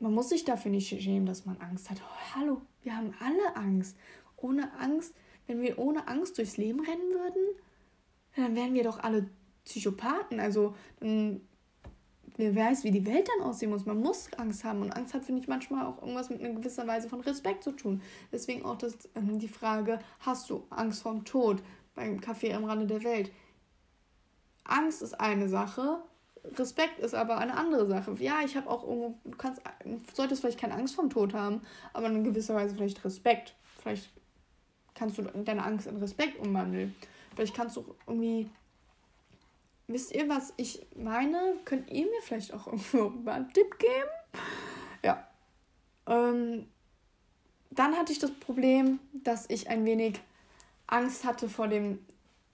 Man 0.00 0.14
muss 0.14 0.30
sich 0.30 0.46
dafür 0.46 0.70
nicht 0.70 0.88
schämen, 0.88 1.26
dass 1.26 1.44
man 1.44 1.60
Angst 1.60 1.90
hat. 1.90 1.98
Oh, 2.00 2.34
hallo, 2.34 2.62
wir 2.82 2.96
haben 2.96 3.12
alle 3.20 3.54
Angst. 3.54 3.94
Ohne 4.38 4.72
Angst, 4.80 5.14
wenn 5.46 5.60
wir 5.60 5.78
ohne 5.78 6.08
Angst 6.08 6.38
durchs 6.38 6.56
Leben 6.56 6.80
rennen 6.80 7.12
würden, 7.12 7.42
dann 8.34 8.56
wären 8.56 8.72
wir 8.72 8.84
doch 8.84 8.98
alle 8.98 9.28
Psychopathen. 9.66 10.40
Also, 10.40 10.74
dann, 11.00 11.42
wer 12.36 12.54
weiß, 12.54 12.84
wie 12.84 12.90
die 12.90 13.06
Welt 13.06 13.28
dann 13.28 13.46
aussehen 13.46 13.70
muss. 13.70 13.86
Man 13.86 14.00
muss 14.00 14.32
Angst 14.36 14.64
haben. 14.64 14.82
Und 14.82 14.92
Angst 14.92 15.14
hat, 15.14 15.24
finde 15.24 15.40
ich, 15.40 15.48
manchmal 15.48 15.86
auch 15.86 16.00
irgendwas 16.00 16.30
mit 16.30 16.40
einer 16.40 16.54
gewisser 16.54 16.86
Weise 16.86 17.08
von 17.08 17.20
Respekt 17.20 17.64
zu 17.64 17.72
tun. 17.72 18.02
Deswegen 18.32 18.64
auch 18.64 18.76
das, 18.76 19.08
ähm, 19.14 19.38
die 19.38 19.48
Frage, 19.48 19.98
hast 20.20 20.50
du 20.50 20.64
Angst 20.70 21.02
vorm 21.02 21.24
Tod 21.24 21.62
beim 21.94 22.18
Café 22.18 22.54
am 22.54 22.64
Rande 22.64 22.86
der 22.86 23.04
Welt? 23.04 23.30
Angst 24.64 25.02
ist 25.02 25.20
eine 25.20 25.48
Sache, 25.48 26.02
Respekt 26.44 26.98
ist 26.98 27.14
aber 27.14 27.38
eine 27.38 27.56
andere 27.56 27.86
Sache. 27.86 28.14
Ja, 28.18 28.40
ich 28.44 28.56
habe 28.56 28.68
auch 28.68 28.82
irgendwo, 28.82 29.18
du 29.24 29.36
kannst, 29.36 29.62
solltest 30.12 30.42
vielleicht 30.42 30.60
keine 30.60 30.74
Angst 30.74 30.94
vom 30.94 31.10
Tod 31.10 31.32
haben, 31.34 31.62
aber 31.92 32.06
in 32.06 32.24
gewisser 32.24 32.54
Weise 32.54 32.74
vielleicht 32.74 33.04
Respekt. 33.04 33.54
Vielleicht 33.80 34.10
kannst 34.94 35.18
du 35.18 35.22
deine 35.22 35.64
Angst 35.64 35.86
in 35.86 35.96
Respekt 35.96 36.38
umwandeln. 36.38 36.94
Vielleicht 37.34 37.54
kannst 37.54 37.76
du 37.76 37.94
irgendwie, 38.06 38.50
wisst 39.86 40.14
ihr, 40.14 40.28
was 40.28 40.52
ich 40.56 40.86
meine? 40.96 41.56
Könnt 41.64 41.90
ihr 41.90 42.04
mir 42.04 42.22
vielleicht 42.22 42.52
auch 42.52 42.66
irgendwo 42.66 43.08
mal 43.24 43.32
einen 43.32 43.52
Tipp 43.52 43.78
geben? 43.78 44.10
Ja. 45.02 45.26
Ähm, 46.06 46.66
dann 47.70 47.96
hatte 47.96 48.12
ich 48.12 48.18
das 48.18 48.30
Problem, 48.30 49.00
dass 49.12 49.48
ich 49.48 49.68
ein 49.68 49.84
wenig 49.84 50.20
Angst 50.86 51.24
hatte 51.24 51.48
vor 51.48 51.68
dem 51.68 51.98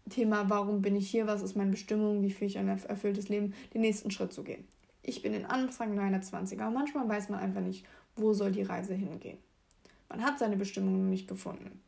Thema, 0.08 0.48
warum 0.48 0.82
bin 0.82 0.96
ich 0.96 1.10
hier, 1.10 1.26
was 1.26 1.42
ist 1.42 1.56
meine 1.56 1.72
Bestimmung, 1.72 2.22
wie 2.22 2.30
führe 2.30 2.46
ich 2.46 2.58
ein 2.58 2.68
erfülltes 2.68 3.28
Leben, 3.28 3.54
den 3.74 3.82
nächsten 3.82 4.10
Schritt 4.10 4.32
zu 4.32 4.42
gehen. 4.42 4.66
Ich 5.02 5.22
bin 5.22 5.34
in 5.34 5.46
Anfang 5.46 5.94
meiner 5.94 6.20
20er 6.20 6.66
und 6.66 6.74
manchmal 6.74 7.08
weiß 7.08 7.28
man 7.28 7.40
einfach 7.40 7.60
nicht, 7.60 7.86
wo 8.16 8.32
soll 8.32 8.52
die 8.52 8.62
Reise 8.62 8.94
hingehen. 8.94 9.38
Man 10.08 10.22
hat 10.22 10.38
seine 10.38 10.56
Bestimmung 10.56 11.04
noch 11.04 11.10
nicht 11.10 11.28
gefunden. 11.28 11.80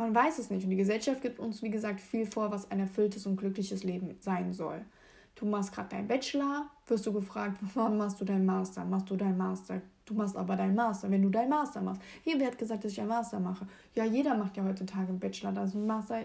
Man 0.00 0.14
weiß 0.14 0.38
es 0.38 0.48
nicht 0.48 0.64
und 0.64 0.70
die 0.70 0.76
Gesellschaft 0.76 1.20
gibt 1.20 1.38
uns, 1.38 1.62
wie 1.62 1.68
gesagt, 1.68 2.00
viel 2.00 2.24
vor, 2.24 2.50
was 2.50 2.70
ein 2.70 2.80
erfülltes 2.80 3.26
und 3.26 3.36
glückliches 3.36 3.84
Leben 3.84 4.16
sein 4.20 4.54
soll. 4.54 4.80
Du 5.34 5.44
machst 5.44 5.74
gerade 5.74 5.90
deinen 5.90 6.08
Bachelor, 6.08 6.70
wirst 6.86 7.04
du 7.04 7.12
gefragt, 7.12 7.58
wann 7.74 7.98
machst 7.98 8.18
du 8.18 8.24
deinen 8.24 8.46
Master? 8.46 8.82
Machst 8.86 9.10
du 9.10 9.16
deinen 9.16 9.36
Master? 9.36 9.82
Du 10.06 10.14
machst 10.14 10.36
aber 10.36 10.56
deinen 10.56 10.74
Master, 10.74 11.10
wenn 11.10 11.20
du 11.20 11.28
deinen 11.28 11.50
Master 11.50 11.82
machst. 11.82 12.00
Hier, 12.24 12.40
wer 12.40 12.46
hat 12.46 12.56
gesagt, 12.56 12.82
dass 12.82 12.92
ich 12.92 12.98
einen 12.98 13.10
Master 13.10 13.40
mache? 13.40 13.66
Ja, 13.94 14.06
jeder 14.06 14.34
macht 14.38 14.56
ja 14.56 14.64
heutzutage 14.64 15.08
einen 15.08 15.20
Bachelor. 15.20 15.54
Also 15.54 15.78
ein 15.78 15.86
Master 15.86 16.22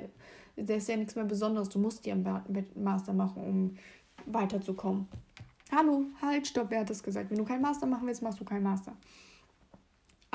der 0.55 0.77
ist 0.77 0.87
ja 0.87 0.95
nichts 0.95 1.17
mehr 1.17 1.25
Besonderes. 1.25 1.67
Du 1.67 1.77
musst 1.77 2.05
dir 2.05 2.13
einen 2.13 2.65
Master 2.75 3.11
machen, 3.11 3.43
um 3.43 3.77
weiterzukommen. 4.25 5.09
Hallo, 5.69 6.05
halt, 6.21 6.47
stopp, 6.47 6.67
wer 6.69 6.79
hat 6.79 6.89
das 6.89 7.03
gesagt? 7.03 7.29
Wenn 7.29 7.39
du 7.39 7.43
keinen 7.43 7.61
Master 7.61 7.87
machen 7.87 8.07
willst, 8.07 8.21
machst 8.21 8.39
du 8.39 8.45
keinen 8.45 8.63
Master. 8.63 8.93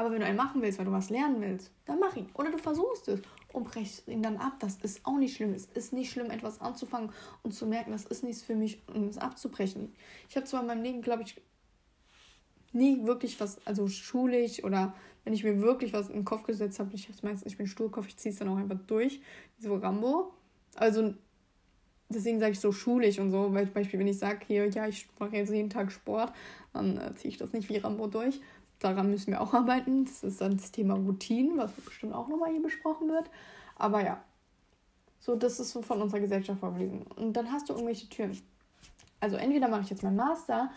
Aber 0.01 0.13
wenn 0.13 0.21
du 0.21 0.25
einen 0.25 0.39
machen 0.39 0.63
willst, 0.63 0.79
weil 0.79 0.87
du 0.87 0.93
was 0.93 1.11
lernen 1.11 1.43
willst, 1.43 1.71
dann 1.85 2.01
mach 2.01 2.17
ihn. 2.17 2.31
Oder 2.33 2.51
du 2.51 2.57
versuchst 2.57 3.07
es 3.09 3.21
und 3.53 3.65
brechst 3.65 4.09
ihn 4.09 4.23
dann 4.23 4.39
ab. 4.39 4.55
Das 4.59 4.77
ist 4.77 5.05
auch 5.05 5.19
nicht 5.19 5.37
schlimm. 5.37 5.53
Es 5.53 5.67
ist 5.67 5.93
nicht 5.93 6.11
schlimm, 6.11 6.31
etwas 6.31 6.59
anzufangen 6.63 7.13
und 7.43 7.53
zu 7.53 7.67
merken, 7.67 7.93
das 7.93 8.07
ist 8.07 8.25
nichts 8.25 8.41
für 8.41 8.55
mich, 8.55 8.81
um 8.89 9.09
es 9.09 9.19
abzubrechen. 9.19 9.93
Ich 10.31 10.37
habe 10.37 10.47
zwar 10.47 10.63
in 10.63 10.69
meinem 10.69 10.83
Leben, 10.83 11.03
glaube 11.03 11.25
ich, 11.25 11.39
nie 12.73 13.05
wirklich 13.05 13.39
was, 13.41 13.59
also 13.67 13.89
schulisch 13.89 14.65
oder 14.65 14.95
wenn 15.25 15.35
ich 15.35 15.45
mir 15.45 15.61
wirklich 15.61 15.93
was 15.93 16.09
in 16.09 16.15
den 16.15 16.25
Kopf 16.25 16.45
gesetzt 16.45 16.81
habe, 16.81 16.95
ich 16.95 17.07
habe 17.07 17.19
meistens, 17.21 17.53
ich 17.53 17.59
bin 17.59 17.67
Sturkopf, 17.67 18.09
ich 18.09 18.17
ziehe 18.17 18.33
es 18.33 18.39
dann 18.39 18.49
auch 18.49 18.57
einfach 18.57 18.79
durch, 18.87 19.21
wie 19.59 19.63
so 19.63 19.75
Rambo. 19.75 20.33
Also 20.77 21.13
deswegen 22.09 22.39
sage 22.39 22.53
ich 22.53 22.61
so 22.61 22.73
schulisch 22.73 23.19
und 23.19 23.31
so, 23.31 23.53
weil 23.53 23.67
zum 23.67 23.75
Beispiel, 23.75 24.01
wenn 24.01 24.09
ich 24.09 24.19
sage, 24.19 24.47
hier, 24.47 24.67
ja, 24.71 24.89
ich 24.89 25.07
mache 25.19 25.37
jetzt 25.37 25.53
jeden 25.53 25.69
Tag 25.69 25.93
Sport, 25.93 26.33
dann 26.73 26.97
äh, 26.97 27.15
ziehe 27.17 27.33
ich 27.33 27.37
das 27.37 27.53
nicht 27.53 27.69
wie 27.69 27.77
Rambo 27.77 28.07
durch. 28.07 28.41
Daran 28.81 29.11
müssen 29.11 29.31
wir 29.33 29.41
auch 29.41 29.55
arbeiten. 29.55 30.05
Das 30.05 30.25
ist 30.25 30.41
dann 30.41 30.57
das 30.57 30.73
Thema 30.73 30.95
Routine, 30.95 31.57
was 31.57 31.71
bestimmt 31.73 32.15
auch 32.15 32.29
nochmal 32.29 32.51
hier 32.51 32.63
besprochen 32.63 33.09
wird. 33.09 33.31
Aber 33.77 34.03
ja, 34.03 34.23
so, 35.21 35.37
das 35.37 35.61
ist 35.61 35.71
so 35.71 35.83
von 35.83 36.03
unserer 36.03 36.21
Gesellschaft 36.21 36.61
vorgelesen. 36.61 37.03
Und 37.17 37.35
dann 37.35 37.53
hast 37.53 37.69
du 37.69 37.75
irgendwelche 37.75 38.09
Türen. 38.09 38.37
Also 39.21 39.37
entweder 39.37 39.69
mache 39.69 39.83
ich 39.83 39.91
jetzt 39.91 40.03
meinen 40.03 40.17
Master 40.17 40.71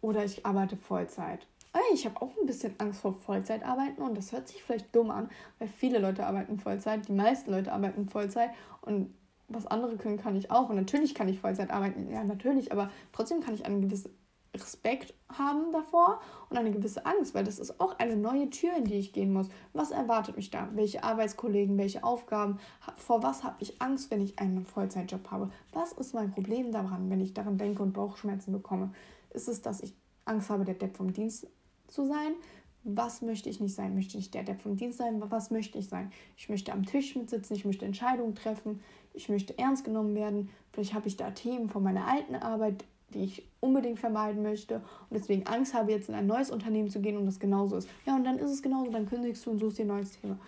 oder 0.00 0.24
ich 0.24 0.44
arbeite 0.44 0.76
Vollzeit. 0.76 1.46
Ich 1.92 2.04
habe 2.04 2.20
auch 2.20 2.32
ein 2.40 2.46
bisschen 2.46 2.74
Angst 2.78 3.00
vor 3.00 3.12
Vollzeitarbeiten 3.12 4.02
und 4.02 4.16
das 4.16 4.32
hört 4.32 4.48
sich 4.48 4.62
vielleicht 4.62 4.94
dumm 4.94 5.10
an, 5.10 5.28
weil 5.58 5.68
viele 5.68 5.98
Leute 5.98 6.26
arbeiten 6.26 6.58
Vollzeit, 6.58 7.06
die 7.06 7.12
meisten 7.12 7.52
Leute 7.52 7.72
arbeiten 7.72 8.08
Vollzeit 8.08 8.50
und 8.80 9.14
was 9.46 9.66
andere 9.66 9.96
können, 9.96 10.16
kann 10.16 10.34
ich 10.34 10.50
auch. 10.50 10.68
Und 10.68 10.76
natürlich 10.76 11.14
kann 11.14 11.28
ich 11.28 11.38
Vollzeit 11.40 11.70
arbeiten, 11.70 12.10
ja, 12.10 12.24
natürlich, 12.24 12.72
aber 12.72 12.90
trotzdem 13.12 13.40
kann 13.40 13.54
ich 13.54 13.66
einen 13.66 13.82
gewissen 13.82 14.10
Respekt 14.54 15.14
haben 15.28 15.72
davor 15.72 16.20
und 16.48 16.56
eine 16.56 16.72
gewisse 16.72 17.06
Angst, 17.06 17.34
weil 17.34 17.44
das 17.44 17.58
ist 17.58 17.80
auch 17.80 17.98
eine 17.98 18.16
neue 18.16 18.50
Tür, 18.50 18.76
in 18.76 18.84
die 18.84 18.98
ich 18.98 19.12
gehen 19.12 19.32
muss. 19.32 19.48
Was 19.72 19.90
erwartet 19.90 20.36
mich 20.36 20.50
da? 20.50 20.68
Welche 20.74 21.04
Arbeitskollegen, 21.04 21.78
welche 21.78 22.02
Aufgaben? 22.02 22.58
Vor 22.96 23.22
was 23.22 23.44
habe 23.44 23.56
ich 23.60 23.80
Angst, 23.80 24.10
wenn 24.10 24.20
ich 24.20 24.38
einen 24.38 24.64
Vollzeitjob 24.66 25.30
habe? 25.30 25.50
Was 25.72 25.92
ist 25.92 26.14
mein 26.14 26.32
Problem 26.32 26.72
daran, 26.72 27.10
wenn 27.10 27.20
ich 27.20 27.34
daran 27.34 27.58
denke 27.58 27.82
und 27.82 27.92
Bauchschmerzen 27.92 28.52
bekomme? 28.52 28.92
Ist 29.30 29.48
es, 29.48 29.62
dass 29.62 29.80
ich 29.80 29.94
Angst 30.24 30.50
habe, 30.50 30.64
der 30.64 30.74
Depp 30.74 30.96
vom 30.96 31.12
Dienst 31.12 31.46
zu 31.88 32.06
sein. 32.06 32.34
Was 32.82 33.20
möchte 33.20 33.50
ich 33.50 33.60
nicht 33.60 33.74
sein? 33.74 33.94
Möchte 33.94 34.16
ich 34.16 34.30
der 34.30 34.42
Depp 34.42 34.62
vom 34.62 34.76
Dienst 34.76 34.98
sein? 34.98 35.22
Was 35.30 35.50
möchte 35.50 35.76
ich 35.76 35.88
sein? 35.88 36.10
Ich 36.36 36.48
möchte 36.48 36.72
am 36.72 36.86
Tisch 36.86 37.14
mitsitzen, 37.14 37.54
ich 37.54 37.66
möchte 37.66 37.84
Entscheidungen 37.84 38.34
treffen, 38.34 38.80
ich 39.12 39.28
möchte 39.28 39.58
ernst 39.58 39.84
genommen 39.84 40.14
werden. 40.14 40.48
Vielleicht 40.72 40.94
habe 40.94 41.08
ich 41.08 41.16
da 41.16 41.30
Themen 41.32 41.68
von 41.68 41.82
meiner 41.82 42.06
alten 42.06 42.36
Arbeit, 42.36 42.84
die 43.14 43.24
ich 43.24 43.42
unbedingt 43.60 43.98
vermeiden 43.98 44.42
möchte 44.42 44.76
und 44.76 45.18
deswegen 45.18 45.46
Angst 45.46 45.74
habe, 45.74 45.92
jetzt 45.92 46.08
in 46.08 46.14
ein 46.14 46.26
neues 46.26 46.50
Unternehmen 46.50 46.88
zu 46.88 47.00
gehen 47.00 47.16
und 47.16 47.26
das 47.26 47.38
genauso 47.38 47.76
ist. 47.76 47.88
Ja, 48.06 48.16
und 48.16 48.24
dann 48.24 48.38
ist 48.38 48.50
es 48.50 48.62
genauso, 48.62 48.90
dann 48.90 49.08
kündigst 49.08 49.44
du 49.46 49.50
und 49.50 49.58
suchst 49.58 49.78
dir 49.78 49.82
ein 49.82 49.88
neues 49.88 50.12
Thema, 50.20 50.38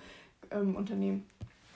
ähm, 0.50 0.76
Unternehmen. 0.76 1.26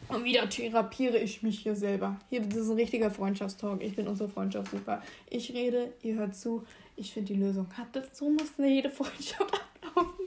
Und 0.08 0.24
wieder 0.24 0.48
therapiere 0.48 1.18
ich 1.18 1.42
mich 1.42 1.60
hier 1.60 1.74
selber. 1.74 2.16
Hier, 2.30 2.40
das 2.40 2.58
ist 2.58 2.70
ein 2.70 2.76
richtiger 2.76 3.10
Freundschaftstalk. 3.10 3.82
Ich 3.82 3.94
finde 3.94 4.10
unsere 4.10 4.28
Freundschaft 4.28 4.70
super. 4.70 5.02
Ich 5.28 5.52
rede, 5.52 5.92
ihr 6.02 6.14
hört 6.14 6.36
zu. 6.36 6.64
Ich 6.94 7.12
finde 7.12 7.34
die 7.34 7.40
Lösung 7.40 7.66
hat 7.76 7.88
das. 7.92 8.16
So 8.16 8.30
muss 8.30 8.52
jede 8.56 8.90
Freundschaft 8.90 9.52
ablaufen. 9.82 10.26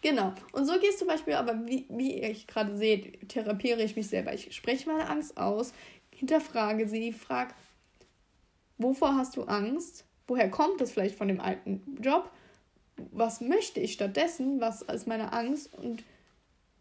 Genau. 0.00 0.32
Und 0.52 0.64
so 0.64 0.72
gehst 0.80 0.94
du 0.94 0.98
zum 1.00 1.08
Beispiel, 1.08 1.34
aber 1.34 1.66
wie, 1.66 1.84
wie 1.90 2.20
ihr 2.20 2.34
gerade 2.46 2.74
seht, 2.76 3.28
therapiere 3.28 3.82
ich 3.82 3.96
mich 3.96 4.08
selber. 4.08 4.32
Ich 4.32 4.54
spreche 4.54 4.88
meine 4.88 5.08
Angst 5.08 5.36
aus, 5.36 5.74
hinterfrage 6.10 6.88
sie, 6.88 7.12
frage, 7.12 7.52
wovor 8.80 9.14
hast 9.14 9.36
du 9.36 9.44
Angst? 9.44 10.04
Woher 10.26 10.50
kommt 10.50 10.80
das 10.80 10.92
vielleicht 10.92 11.16
von 11.16 11.28
dem 11.28 11.40
alten 11.40 11.98
Job? 12.00 12.30
Was 13.12 13.40
möchte 13.40 13.80
ich 13.80 13.92
stattdessen? 13.92 14.60
Was 14.60 14.82
ist 14.82 15.06
meine 15.06 15.32
Angst? 15.32 15.72
Und 15.74 16.04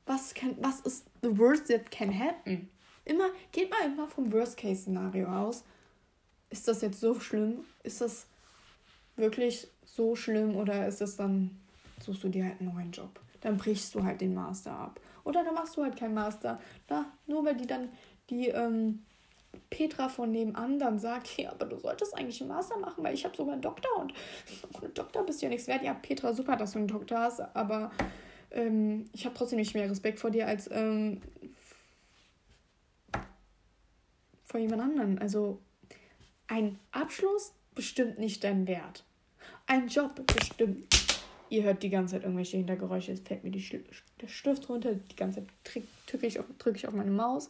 was, 0.06 0.34
kann, 0.34 0.56
was 0.60 0.82
ist 0.82 1.06
the 1.22 1.38
worst 1.38 1.68
that 1.68 1.92
can 1.92 2.18
happen? 2.18 2.70
Immer, 3.06 3.30
geht 3.52 3.70
mal 3.70 3.86
immer 3.86 4.08
vom 4.08 4.32
Worst-Case-Szenario 4.32 5.28
aus. 5.28 5.64
Ist 6.50 6.68
das 6.68 6.82
jetzt 6.82 7.00
so 7.00 7.20
schlimm? 7.20 7.64
Ist 7.84 8.02
das 8.02 8.28
wirklich 9.16 9.68
so 9.86 10.16
schlimm 10.16 10.56
oder 10.56 10.88
ist 10.88 11.02
es 11.02 11.16
dann, 11.16 11.60
suchst 12.04 12.24
du 12.24 12.30
dir 12.30 12.46
halt 12.46 12.60
einen 12.60 12.74
neuen 12.74 12.92
Job? 12.92 13.20
Dann 13.42 13.58
brichst 13.58 13.96
du 13.96 14.04
halt 14.04 14.22
den 14.22 14.34
Master 14.34 14.72
ab. 14.72 15.00
Oder 15.24 15.44
dann 15.44 15.54
machst 15.54 15.78
du 15.78 15.84
halt 15.84 15.96
keinen 15.96 16.14
Master. 16.14 16.60
Na, 16.88 17.06
nur 17.28 17.46
weil 17.46 17.56
die 17.56 17.68
dann 17.68 17.90
die 18.30 18.48
ähm, 18.50 19.04
Petra 19.70 20.10
von 20.10 20.32
nebenan 20.32 20.80
dann 20.80 21.00
sagt, 21.00 21.28
hey, 21.38 21.48
aber 21.48 21.66
du 21.66 21.78
solltest 21.78 22.18
eigentlich 22.18 22.42
einen 22.42 22.50
Master 22.50 22.78
machen, 22.78 23.04
weil 23.04 23.14
ich 23.14 23.26
habe 23.26 23.36
sogar 23.36 23.54
einen 23.54 23.62
Doktor 23.62 23.90
und 24.00 24.14
ohne 24.76 24.90
Doktor 24.90 25.26
bist 25.26 25.42
du 25.42 25.46
ja 25.46 25.50
nichts 25.50 25.68
wert. 25.68 25.84
Ja, 25.84 25.94
Petra, 25.94 26.34
super, 26.34 26.56
dass 26.56 26.72
du 26.72 26.80
einen 26.80 26.88
Doktor 26.88 27.20
hast, 27.20 27.42
aber 27.56 27.92
ähm, 28.52 29.06
ich 29.14 29.26
habe 29.26 29.36
trotzdem 29.36 29.60
nicht 29.60 29.76
mehr 29.76 29.90
Respekt 29.90 30.20
vor 30.20 30.32
dir 30.32 30.48
als 30.48 30.70
ähm, 30.72 31.22
vor 34.46 34.60
jemand 34.60 34.82
anderen. 34.82 35.20
Also 35.20 35.60
ein 36.48 36.80
Abschluss 36.92 37.54
bestimmt 37.76 38.18
nicht 38.18 38.44
deinen 38.44 38.68
Wert. 38.68 39.06
Ein 39.68 39.88
Job 39.88 40.26
bestimmt 40.26 40.88
Ihr 41.52 41.64
hört 41.64 41.82
die 41.82 41.90
ganze 41.90 42.16
Zeit 42.16 42.24
irgendwelche 42.24 42.58
Hintergeräusche. 42.58 43.12
Jetzt 43.12 43.28
fällt 43.28 43.44
mir 43.44 43.50
die 43.50 43.84
der 44.22 44.28
Stift 44.28 44.70
runter. 44.70 44.94
Die 44.94 45.16
ganze 45.16 45.40
Zeit 45.40 45.50
drücke 46.08 46.28
ich, 46.28 46.40
drück 46.60 46.76
ich 46.76 46.88
auf 46.88 46.94
meine 46.94 47.12
Maus. 47.12 47.50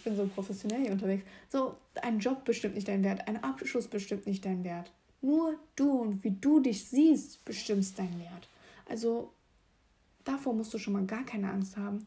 Ich 0.00 0.04
bin 0.04 0.16
so 0.16 0.26
professionell 0.26 0.80
hier 0.80 0.92
unterwegs. 0.92 1.24
So, 1.50 1.76
ein 2.00 2.20
Job 2.20 2.46
bestimmt 2.46 2.74
nicht 2.74 2.88
deinen 2.88 3.04
Wert. 3.04 3.28
Ein 3.28 3.44
Abschluss 3.44 3.86
bestimmt 3.86 4.26
nicht 4.26 4.46
deinen 4.46 4.64
Wert. 4.64 4.90
Nur 5.20 5.56
du 5.76 5.90
und 5.90 6.24
wie 6.24 6.30
du 6.30 6.60
dich 6.60 6.86
siehst, 6.86 7.44
bestimmst 7.44 7.98
deinen 7.98 8.18
Wert. 8.18 8.48
Also 8.88 9.30
davor 10.24 10.54
musst 10.54 10.72
du 10.72 10.78
schon 10.78 10.94
mal 10.94 11.04
gar 11.04 11.24
keine 11.24 11.50
Angst 11.50 11.76
haben. 11.76 12.06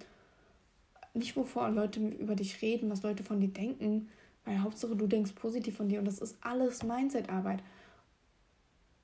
Nicht, 1.13 1.35
wovor 1.35 1.69
Leute 1.69 1.99
über 1.99 2.35
dich 2.35 2.63
reden, 2.63 2.89
was 2.89 3.03
Leute 3.03 3.23
von 3.23 3.39
dir 3.39 3.49
denken, 3.49 4.09
weil 4.43 4.63
Hauptsache 4.63 4.95
du 4.95 5.05
denkst 5.05 5.33
positiv 5.33 5.77
von 5.77 5.87
dir 5.87 5.99
und 5.99 6.05
das 6.05 6.17
ist 6.17 6.35
alles 6.41 6.81
Mindset-Arbeit. 6.81 7.61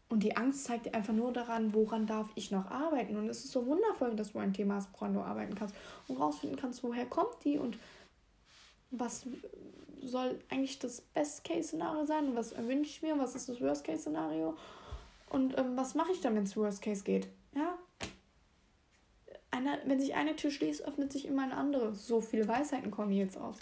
Und 0.09 0.23
die 0.23 0.35
Angst 0.35 0.63
zeigt 0.63 0.87
dir 0.87 0.95
einfach 0.95 1.13
nur 1.13 1.31
daran, 1.31 1.75
woran 1.75 2.07
darf 2.07 2.27
ich 2.33 2.49
noch 2.49 2.71
arbeiten. 2.71 3.15
Und 3.17 3.29
es 3.29 3.45
ist 3.45 3.51
so 3.51 3.67
wundervoll, 3.67 4.15
dass 4.15 4.31
du 4.31 4.39
ein 4.39 4.53
Thema 4.53 4.75
hast, 4.75 4.89
woran 4.93 5.13
du 5.13 5.21
arbeiten 5.21 5.53
kannst 5.53 5.75
und 6.07 6.17
rausfinden 6.17 6.57
kannst, 6.57 6.81
woher 6.81 7.05
kommt 7.05 7.43
die 7.43 7.59
und 7.59 7.77
was 8.91 9.25
soll 10.01 10.39
eigentlich 10.49 10.79
das 10.79 11.01
Best-Case-Szenario 11.01 12.05
sein 12.05 12.35
was 12.35 12.53
erwünsche 12.53 12.91
ich 12.91 13.01
mir, 13.01 13.17
was 13.19 13.35
ist 13.35 13.49
das 13.49 13.61
Worst-Case-Szenario 13.61 14.55
und 15.29 15.57
ähm, 15.57 15.75
was 15.75 15.95
mache 15.95 16.11
ich 16.11 16.21
dann, 16.21 16.35
wenn 16.35 16.43
es 16.43 16.57
Worst-Case 16.57 17.03
geht. 17.03 17.27
Ja, 17.55 17.77
eine, 19.51 19.79
wenn 19.85 19.99
sich 19.99 20.15
eine 20.15 20.35
Tür 20.35 20.51
schließt, 20.51 20.85
öffnet 20.85 21.11
sich 21.11 21.25
immer 21.25 21.43
eine 21.43 21.55
andere. 21.55 21.93
So 21.95 22.21
viele 22.21 22.47
Weisheiten 22.47 22.91
kommen 22.91 23.11
jetzt 23.11 23.37
aus. 23.37 23.57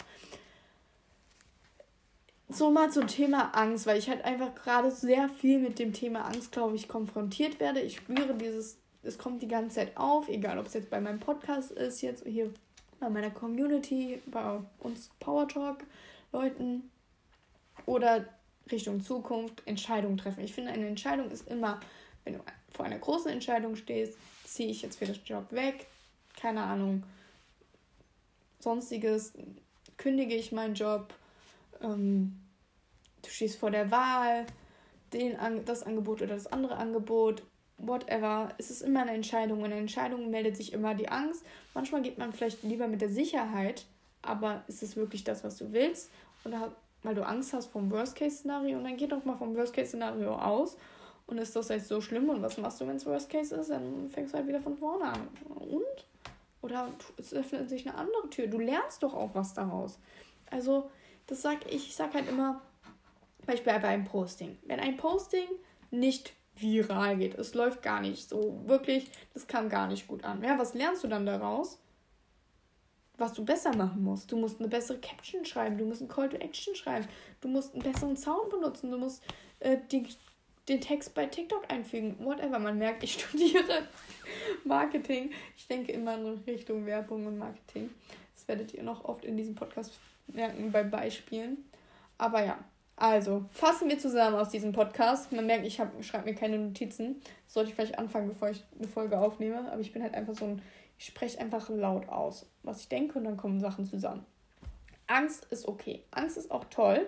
So 2.50 2.70
mal 2.70 2.90
zum 2.90 3.06
Thema 3.06 3.54
Angst, 3.54 3.86
weil 3.86 3.98
ich 3.98 4.08
halt 4.08 4.24
einfach 4.24 4.54
gerade 4.54 4.90
sehr 4.90 5.28
viel 5.28 5.58
mit 5.58 5.78
dem 5.78 5.92
Thema 5.92 6.24
Angst, 6.24 6.52
glaube 6.52 6.76
ich, 6.76 6.88
konfrontiert 6.88 7.60
werde. 7.60 7.80
Ich 7.80 7.96
spüre 7.96 8.34
dieses, 8.34 8.78
es 9.02 9.18
kommt 9.18 9.42
die 9.42 9.48
ganze 9.48 9.76
Zeit 9.76 9.96
auf, 9.96 10.28
egal 10.28 10.58
ob 10.58 10.66
es 10.66 10.74
jetzt 10.74 10.88
bei 10.88 11.00
meinem 11.00 11.20
Podcast 11.20 11.70
ist, 11.72 12.00
jetzt 12.00 12.24
hier 12.26 12.52
bei 13.00 13.08
meiner 13.08 13.30
Community, 13.30 14.20
bei 14.26 14.60
uns 14.78 15.10
Power 15.20 15.48
Talk 15.48 15.84
Leuten 16.32 16.90
oder 17.86 18.26
Richtung 18.70 19.00
Zukunft 19.00 19.62
Entscheidungen 19.66 20.18
treffen. 20.18 20.44
Ich 20.44 20.52
finde, 20.52 20.72
eine 20.72 20.86
Entscheidung 20.86 21.30
ist 21.30 21.48
immer, 21.48 21.80
wenn 22.24 22.34
du 22.34 22.40
vor 22.70 22.84
einer 22.84 22.98
großen 22.98 23.30
Entscheidung 23.30 23.76
stehst, 23.76 24.18
ziehe 24.44 24.70
ich 24.70 24.82
jetzt 24.82 24.98
für 24.98 25.06
das 25.06 25.18
Job 25.24 25.50
weg, 25.50 25.86
keine 26.36 26.62
Ahnung, 26.62 27.02
sonstiges, 28.60 29.32
kündige 29.96 30.34
ich 30.34 30.52
meinen 30.52 30.74
Job, 30.74 31.14
ähm, 31.80 32.40
du 33.22 33.30
stehst 33.30 33.58
vor 33.58 33.70
der 33.70 33.90
Wahl, 33.90 34.46
den, 35.12 35.36
das 35.64 35.82
Angebot 35.82 36.22
oder 36.22 36.34
das 36.34 36.46
andere 36.46 36.76
Angebot, 36.76 37.42
whatever. 37.78 38.50
Es 38.58 38.70
ist 38.70 38.82
immer 38.82 39.02
eine 39.02 39.12
Entscheidung. 39.12 39.64
In 39.64 39.70
der 39.70 39.80
Entscheidung 39.80 40.30
meldet 40.30 40.56
sich 40.56 40.72
immer 40.72 40.94
die 40.94 41.08
Angst. 41.08 41.44
Manchmal 41.74 42.02
geht 42.02 42.18
man 42.18 42.32
vielleicht 42.32 42.62
lieber 42.62 42.88
mit 42.88 43.00
der 43.00 43.08
Sicherheit, 43.08 43.86
aber 44.22 44.64
ist 44.68 44.82
es 44.82 44.96
wirklich 44.96 45.24
das, 45.24 45.44
was 45.44 45.56
du 45.56 45.72
willst? 45.72 46.10
Oder 46.44 46.72
weil 47.02 47.14
du 47.14 47.24
Angst 47.24 47.52
hast 47.52 47.66
vom 47.66 47.90
Worst-Case-Szenario 47.90 48.76
und 48.76 48.84
dann 48.84 48.96
geh 48.96 49.06
doch 49.06 49.24
mal 49.24 49.36
vom 49.36 49.54
Worst-Case-Szenario 49.54 50.34
aus 50.34 50.76
und 51.28 51.36
ist 51.36 51.54
das 51.54 51.68
jetzt 51.68 51.88
so 51.88 52.00
schlimm 52.00 52.30
und 52.30 52.40
was 52.40 52.56
machst 52.56 52.80
du, 52.80 52.86
wenn 52.86 52.96
es 52.96 53.04
Worst 53.04 53.28
Case 53.28 53.54
ist? 53.54 53.70
Dann 53.70 54.10
fängst 54.10 54.32
du 54.32 54.38
halt 54.38 54.48
wieder 54.48 54.60
von 54.60 54.76
vorne 54.78 55.04
an. 55.04 55.28
Und? 55.56 56.06
Oder 56.62 56.88
es 57.18 57.34
öffnet 57.34 57.68
sich 57.68 57.86
eine 57.86 57.98
andere 57.98 58.30
Tür. 58.30 58.46
Du 58.46 58.58
lernst 58.58 59.02
doch 59.02 59.14
auch 59.14 59.34
was 59.34 59.52
daraus. 59.52 59.98
Also, 60.50 60.90
das 61.26 61.42
sag 61.42 61.66
ich, 61.66 61.88
ich 61.88 61.94
sag 61.94 62.14
halt 62.14 62.28
immer, 62.30 62.62
Beispiel 63.44 63.74
bei 63.74 63.88
einem 63.88 64.06
Posting. 64.06 64.58
Wenn 64.64 64.80
ein 64.80 64.96
Posting 64.96 65.46
nicht 65.90 66.32
viral 66.60 67.16
geht, 67.16 67.38
es 67.38 67.54
läuft 67.54 67.82
gar 67.82 68.00
nicht 68.00 68.28
so, 68.28 68.60
wirklich, 68.66 69.10
das 69.34 69.46
kam 69.46 69.68
gar 69.68 69.86
nicht 69.86 70.06
gut 70.06 70.24
an. 70.24 70.42
Ja, 70.42 70.58
was 70.58 70.74
lernst 70.74 71.04
du 71.04 71.08
dann 71.08 71.26
daraus? 71.26 71.78
was 73.20 73.32
du 73.32 73.44
besser 73.44 73.76
machen 73.76 74.04
musst. 74.04 74.30
Du 74.30 74.36
musst 74.36 74.60
eine 74.60 74.68
bessere 74.68 74.98
Caption 74.98 75.44
schreiben, 75.44 75.76
du 75.76 75.84
musst 75.84 76.00
ein 76.00 76.06
Call 76.08 76.28
to 76.28 76.36
Action 76.36 76.76
schreiben, 76.76 77.08
du 77.40 77.48
musst 77.48 77.74
einen 77.74 77.82
besseren 77.82 78.16
Sound 78.16 78.48
benutzen, 78.48 78.92
du 78.92 78.96
musst 78.96 79.24
äh, 79.58 79.76
die 79.90 80.06
den 80.68 80.80
Text 80.80 81.14
bei 81.14 81.26
TikTok 81.26 81.64
einfügen. 81.70 82.16
Whatever. 82.20 82.58
Man 82.58 82.78
merkt, 82.78 83.02
ich 83.02 83.14
studiere 83.20 83.88
Marketing. 84.64 85.30
Ich 85.56 85.66
denke 85.66 85.92
immer 85.92 86.14
in 86.14 86.26
Richtung 86.46 86.86
Werbung 86.86 87.26
und 87.26 87.38
Marketing. 87.38 87.90
Das 88.34 88.46
werdet 88.46 88.74
ihr 88.74 88.82
noch 88.82 89.04
oft 89.04 89.24
in 89.24 89.36
diesem 89.36 89.54
Podcast 89.54 89.98
merken 90.26 90.70
bei 90.70 90.82
Beispielen. 90.82 91.64
Aber 92.18 92.44
ja, 92.44 92.58
also 92.98 93.44
fassen 93.50 93.88
wir 93.88 93.98
zusammen 93.98 94.36
aus 94.36 94.50
diesem 94.50 94.72
Podcast. 94.72 95.32
Man 95.32 95.46
merkt, 95.46 95.66
ich 95.66 95.74
schreibe 95.74 96.24
mir 96.24 96.34
keine 96.34 96.58
Notizen. 96.58 97.20
Sollte 97.46 97.70
ich 97.70 97.74
vielleicht 97.74 97.98
anfangen, 97.98 98.28
bevor 98.28 98.50
ich 98.50 98.64
eine 98.78 98.88
Folge 98.88 99.18
aufnehme. 99.18 99.70
Aber 99.70 99.80
ich 99.80 99.92
bin 99.92 100.02
halt 100.02 100.14
einfach 100.14 100.34
so 100.34 100.44
ein, 100.44 100.62
ich 100.98 101.06
spreche 101.06 101.40
einfach 101.40 101.68
laut 101.68 102.08
aus, 102.08 102.50
was 102.62 102.80
ich 102.80 102.88
denke 102.88 103.18
und 103.18 103.24
dann 103.24 103.36
kommen 103.36 103.60
Sachen 103.60 103.84
zusammen. 103.84 104.24
Angst 105.06 105.46
ist 105.50 105.66
okay. 105.66 106.04
Angst 106.10 106.36
ist 106.36 106.50
auch 106.50 106.64
toll 106.64 107.06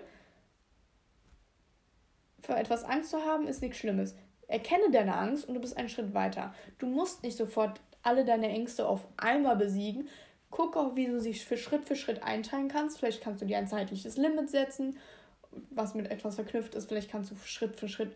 vor 2.41 2.57
etwas 2.57 2.83
Angst 2.83 3.11
zu 3.11 3.23
haben, 3.23 3.47
ist 3.47 3.61
nichts 3.61 3.77
Schlimmes. 3.77 4.15
Erkenne 4.47 4.91
deine 4.91 5.15
Angst 5.15 5.47
und 5.47 5.53
du 5.53 5.61
bist 5.61 5.77
einen 5.77 5.89
Schritt 5.89 6.13
weiter. 6.13 6.53
Du 6.79 6.87
musst 6.87 7.23
nicht 7.23 7.37
sofort 7.37 7.79
alle 8.03 8.25
deine 8.25 8.49
Ängste 8.49 8.87
auf 8.87 9.07
einmal 9.17 9.55
besiegen. 9.55 10.09
Guck 10.49 10.75
auch, 10.75 10.95
wie 10.95 11.07
du 11.07 11.21
sie 11.21 11.33
für 11.33 11.55
Schritt 11.55 11.85
für 11.85 11.95
Schritt 11.95 12.23
einteilen 12.23 12.67
kannst. 12.67 12.99
Vielleicht 12.99 13.23
kannst 13.23 13.41
du 13.41 13.45
dir 13.45 13.57
ein 13.57 13.67
zeitliches 13.67 14.17
Limit 14.17 14.49
setzen, 14.49 14.97
was 15.69 15.95
mit 15.95 16.09
etwas 16.09 16.35
verknüpft 16.35 16.75
ist. 16.75 16.87
Vielleicht 16.87 17.11
kannst 17.11 17.31
du 17.31 17.35
Schritt 17.35 17.79
für 17.79 17.87
Schritt 17.87 18.15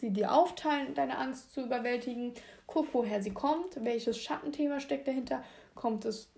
sie 0.00 0.10
dir 0.10 0.32
aufteilen, 0.32 0.94
deine 0.94 1.18
Angst 1.18 1.52
zu 1.52 1.62
überwältigen. 1.62 2.32
Guck, 2.66 2.92
woher 2.94 3.22
sie 3.22 3.32
kommt, 3.32 3.84
welches 3.84 4.18
Schattenthema 4.18 4.80
steckt 4.80 5.06
dahinter. 5.06 5.44
Kommt 5.74 6.04
es 6.04 6.32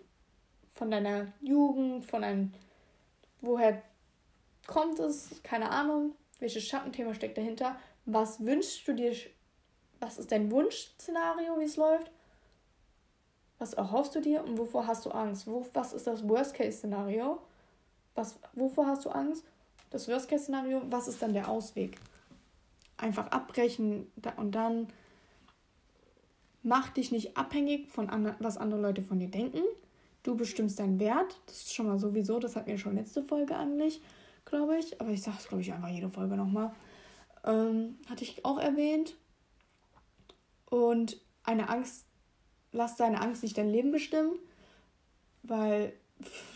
von 0.75 0.91
deiner 0.91 1.33
Jugend, 1.41 2.05
von 2.05 2.25
einem, 2.25 2.53
woher 3.41 3.83
kommt 4.67 4.99
es? 4.99 5.43
Keine 5.43 5.71
Ahnung. 5.71 6.15
Welches 6.41 6.67
Schattenthema 6.67 7.15
steckt 7.15 7.39
dahinter? 7.39 7.77
Was 8.05 8.45
wünschst 8.45 8.87
du 8.89 8.95
dir? 8.95 9.15
Was 10.01 10.19
ist 10.19 10.33
dein 10.33 10.51
Wunschszenario, 10.51 11.59
wie 11.61 11.65
es 11.65 11.77
läuft? 11.77 12.11
Was 13.59 13.75
erhoffst 13.75 14.17
du 14.17 14.21
dir 14.21 14.43
und 14.43 14.59
wovor 14.59 14.89
hast 14.89 15.07
du 15.07 15.11
Angst? 15.11 15.47
Wo, 15.47 15.65
was 15.73 15.93
ist 15.93 16.09
das 16.09 16.29
Worst-Case-Szenario? 16.29 17.41
Wovor 18.55 18.87
hast 18.89 19.05
du 19.05 19.11
Angst? 19.11 19.45
Das 19.93 20.09
Worst-Case-Szenario, 20.09 20.83
was 20.91 21.07
ist 21.07 21.23
dann 21.23 21.33
der 21.33 21.49
Ausweg? 21.49 21.99
Einfach 22.97 23.31
abbrechen 23.31 24.11
und 24.37 24.55
dann 24.55 24.89
mach 26.63 26.89
dich 26.91 27.13
nicht 27.13 27.37
abhängig 27.37 27.91
von 27.91 28.09
was 28.41 28.57
andere 28.57 28.81
Leute 28.81 29.03
von 29.03 29.19
dir 29.19 29.29
denken. 29.29 29.63
Du 30.23 30.37
bestimmst 30.37 30.79
deinen 30.79 30.99
Wert. 30.99 31.41
Das 31.47 31.59
ist 31.59 31.75
schon 31.75 31.87
mal 31.87 31.99
sowieso, 31.99 32.39
das 32.39 32.57
hatten 32.57 32.69
wir 32.69 32.79
schon 32.79 32.95
letzte 32.95 33.23
Folge 33.23 33.57
eigentlich 33.57 34.01
glaube 34.45 34.79
ich. 34.79 35.01
Aber 35.01 35.11
ich 35.11 35.23
sage 35.23 35.39
es, 35.41 35.49
glaube 35.49 35.63
ich, 35.63 35.73
einfach 35.73 35.89
jede 35.89 36.11
Folge 36.11 36.37
nochmal. 36.37 36.73
Ähm, 37.45 37.99
hatte 38.09 38.25
ich 38.25 38.45
auch 38.45 38.59
erwähnt. 38.59 39.17
Und 40.67 41.21
eine 41.45 41.69
Angst, 41.69 42.07
lass 42.73 42.97
deine 42.97 43.21
Angst 43.21 43.43
nicht 43.43 43.59
dein 43.59 43.69
Leben 43.69 43.93
bestimmen, 43.93 44.39
weil 45.43 45.93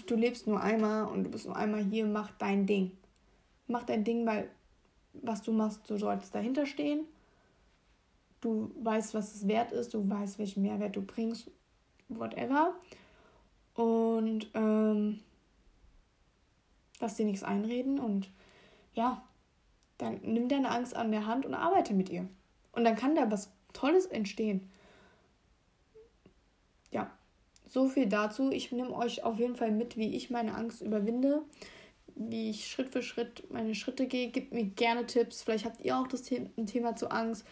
du 0.06 0.14
lebst 0.14 0.46
nur 0.46 0.60
einmal 0.60 1.06
und 1.06 1.24
du 1.24 1.30
bist 1.30 1.46
nur 1.46 1.56
einmal 1.56 1.82
hier, 1.82 2.06
mach 2.06 2.30
dein 2.38 2.66
Ding. 2.66 2.92
Mach 3.66 3.84
dein 3.84 4.04
Ding, 4.04 4.26
weil 4.26 4.48
was 5.22 5.42
du 5.42 5.52
machst, 5.52 5.88
du 5.88 5.96
solltest 5.96 6.34
dahinter 6.34 6.66
stehen. 6.66 7.06
Du 8.40 8.70
weißt, 8.82 9.14
was 9.14 9.34
es 9.34 9.48
wert 9.48 9.72
ist, 9.72 9.94
du 9.94 10.08
weißt, 10.08 10.38
welchen 10.38 10.62
Mehrwert 10.62 10.94
du 10.94 11.02
bringst, 11.02 11.50
whatever. 12.08 12.74
Und 13.74 14.48
ähm, 14.54 15.20
lass 17.00 17.16
dir 17.16 17.26
nichts 17.26 17.42
einreden 17.42 17.98
und 17.98 18.30
ja, 18.94 19.22
dann 19.98 20.20
nimm 20.22 20.48
deine 20.48 20.70
Angst 20.70 20.94
an 20.94 21.10
der 21.10 21.26
Hand 21.26 21.46
und 21.46 21.54
arbeite 21.54 21.94
mit 21.94 22.08
ihr. 22.08 22.28
Und 22.72 22.84
dann 22.84 22.96
kann 22.96 23.14
da 23.14 23.30
was 23.30 23.50
Tolles 23.72 24.06
entstehen. 24.06 24.70
Ja, 26.90 27.10
so 27.66 27.88
viel 27.88 28.06
dazu. 28.06 28.50
Ich 28.50 28.72
nehme 28.72 28.94
euch 28.94 29.24
auf 29.24 29.38
jeden 29.38 29.56
Fall 29.56 29.70
mit, 29.70 29.96
wie 29.96 30.14
ich 30.14 30.30
meine 30.30 30.54
Angst 30.54 30.82
überwinde, 30.82 31.42
wie 32.16 32.50
ich 32.50 32.66
Schritt 32.68 32.90
für 32.90 33.02
Schritt 33.02 33.50
meine 33.50 33.74
Schritte 33.74 34.06
gehe. 34.06 34.30
Gebt 34.30 34.52
mir 34.52 34.64
gerne 34.64 35.06
Tipps. 35.06 35.42
Vielleicht 35.42 35.64
habt 35.64 35.80
ihr 35.82 35.96
auch 35.96 36.08
das 36.08 36.26
The 36.26 36.48
Thema 36.66 36.96
zu 36.96 37.10
Angst. 37.10 37.46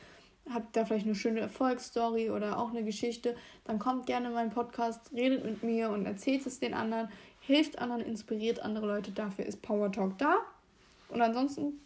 Habt 0.53 0.77
da 0.77 0.85
vielleicht 0.85 1.07
eine 1.07 1.15
schöne 1.15 1.41
Erfolgsstory 1.41 2.31
oder 2.31 2.59
auch 2.59 2.69
eine 2.69 2.85
Geschichte, 2.85 3.35
dann 3.65 3.79
kommt 3.79 4.05
gerne 4.05 4.29
in 4.29 4.35
meinen 4.35 4.51
Podcast, 4.51 5.11
redet 5.15 5.43
mit 5.43 5.63
mir 5.63 5.89
und 5.89 6.05
erzählt 6.05 6.45
es 6.45 6.61
den 6.61 6.75
anderen 6.75 7.09
hilft 7.47 7.79
anderen, 7.79 8.03
inspiriert 8.03 8.61
andere 8.61 8.87
Leute. 8.87 9.13
Dafür 9.13 9.47
ist 9.47 9.63
Power 9.63 9.93
Talk 9.93 10.19
da. 10.19 10.37
Und 11.09 11.21
ansonsten 11.21 11.81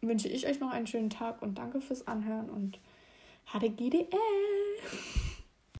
wünsche 0.00 0.28
ich 0.28 0.46
euch 0.46 0.60
noch 0.60 0.70
einen 0.70 0.86
schönen 0.86 1.10
Tag 1.10 1.42
und 1.42 1.58
danke 1.58 1.80
fürs 1.80 2.06
Anhören 2.06 2.48
und 2.50 2.78
HDGDL. 3.46 4.08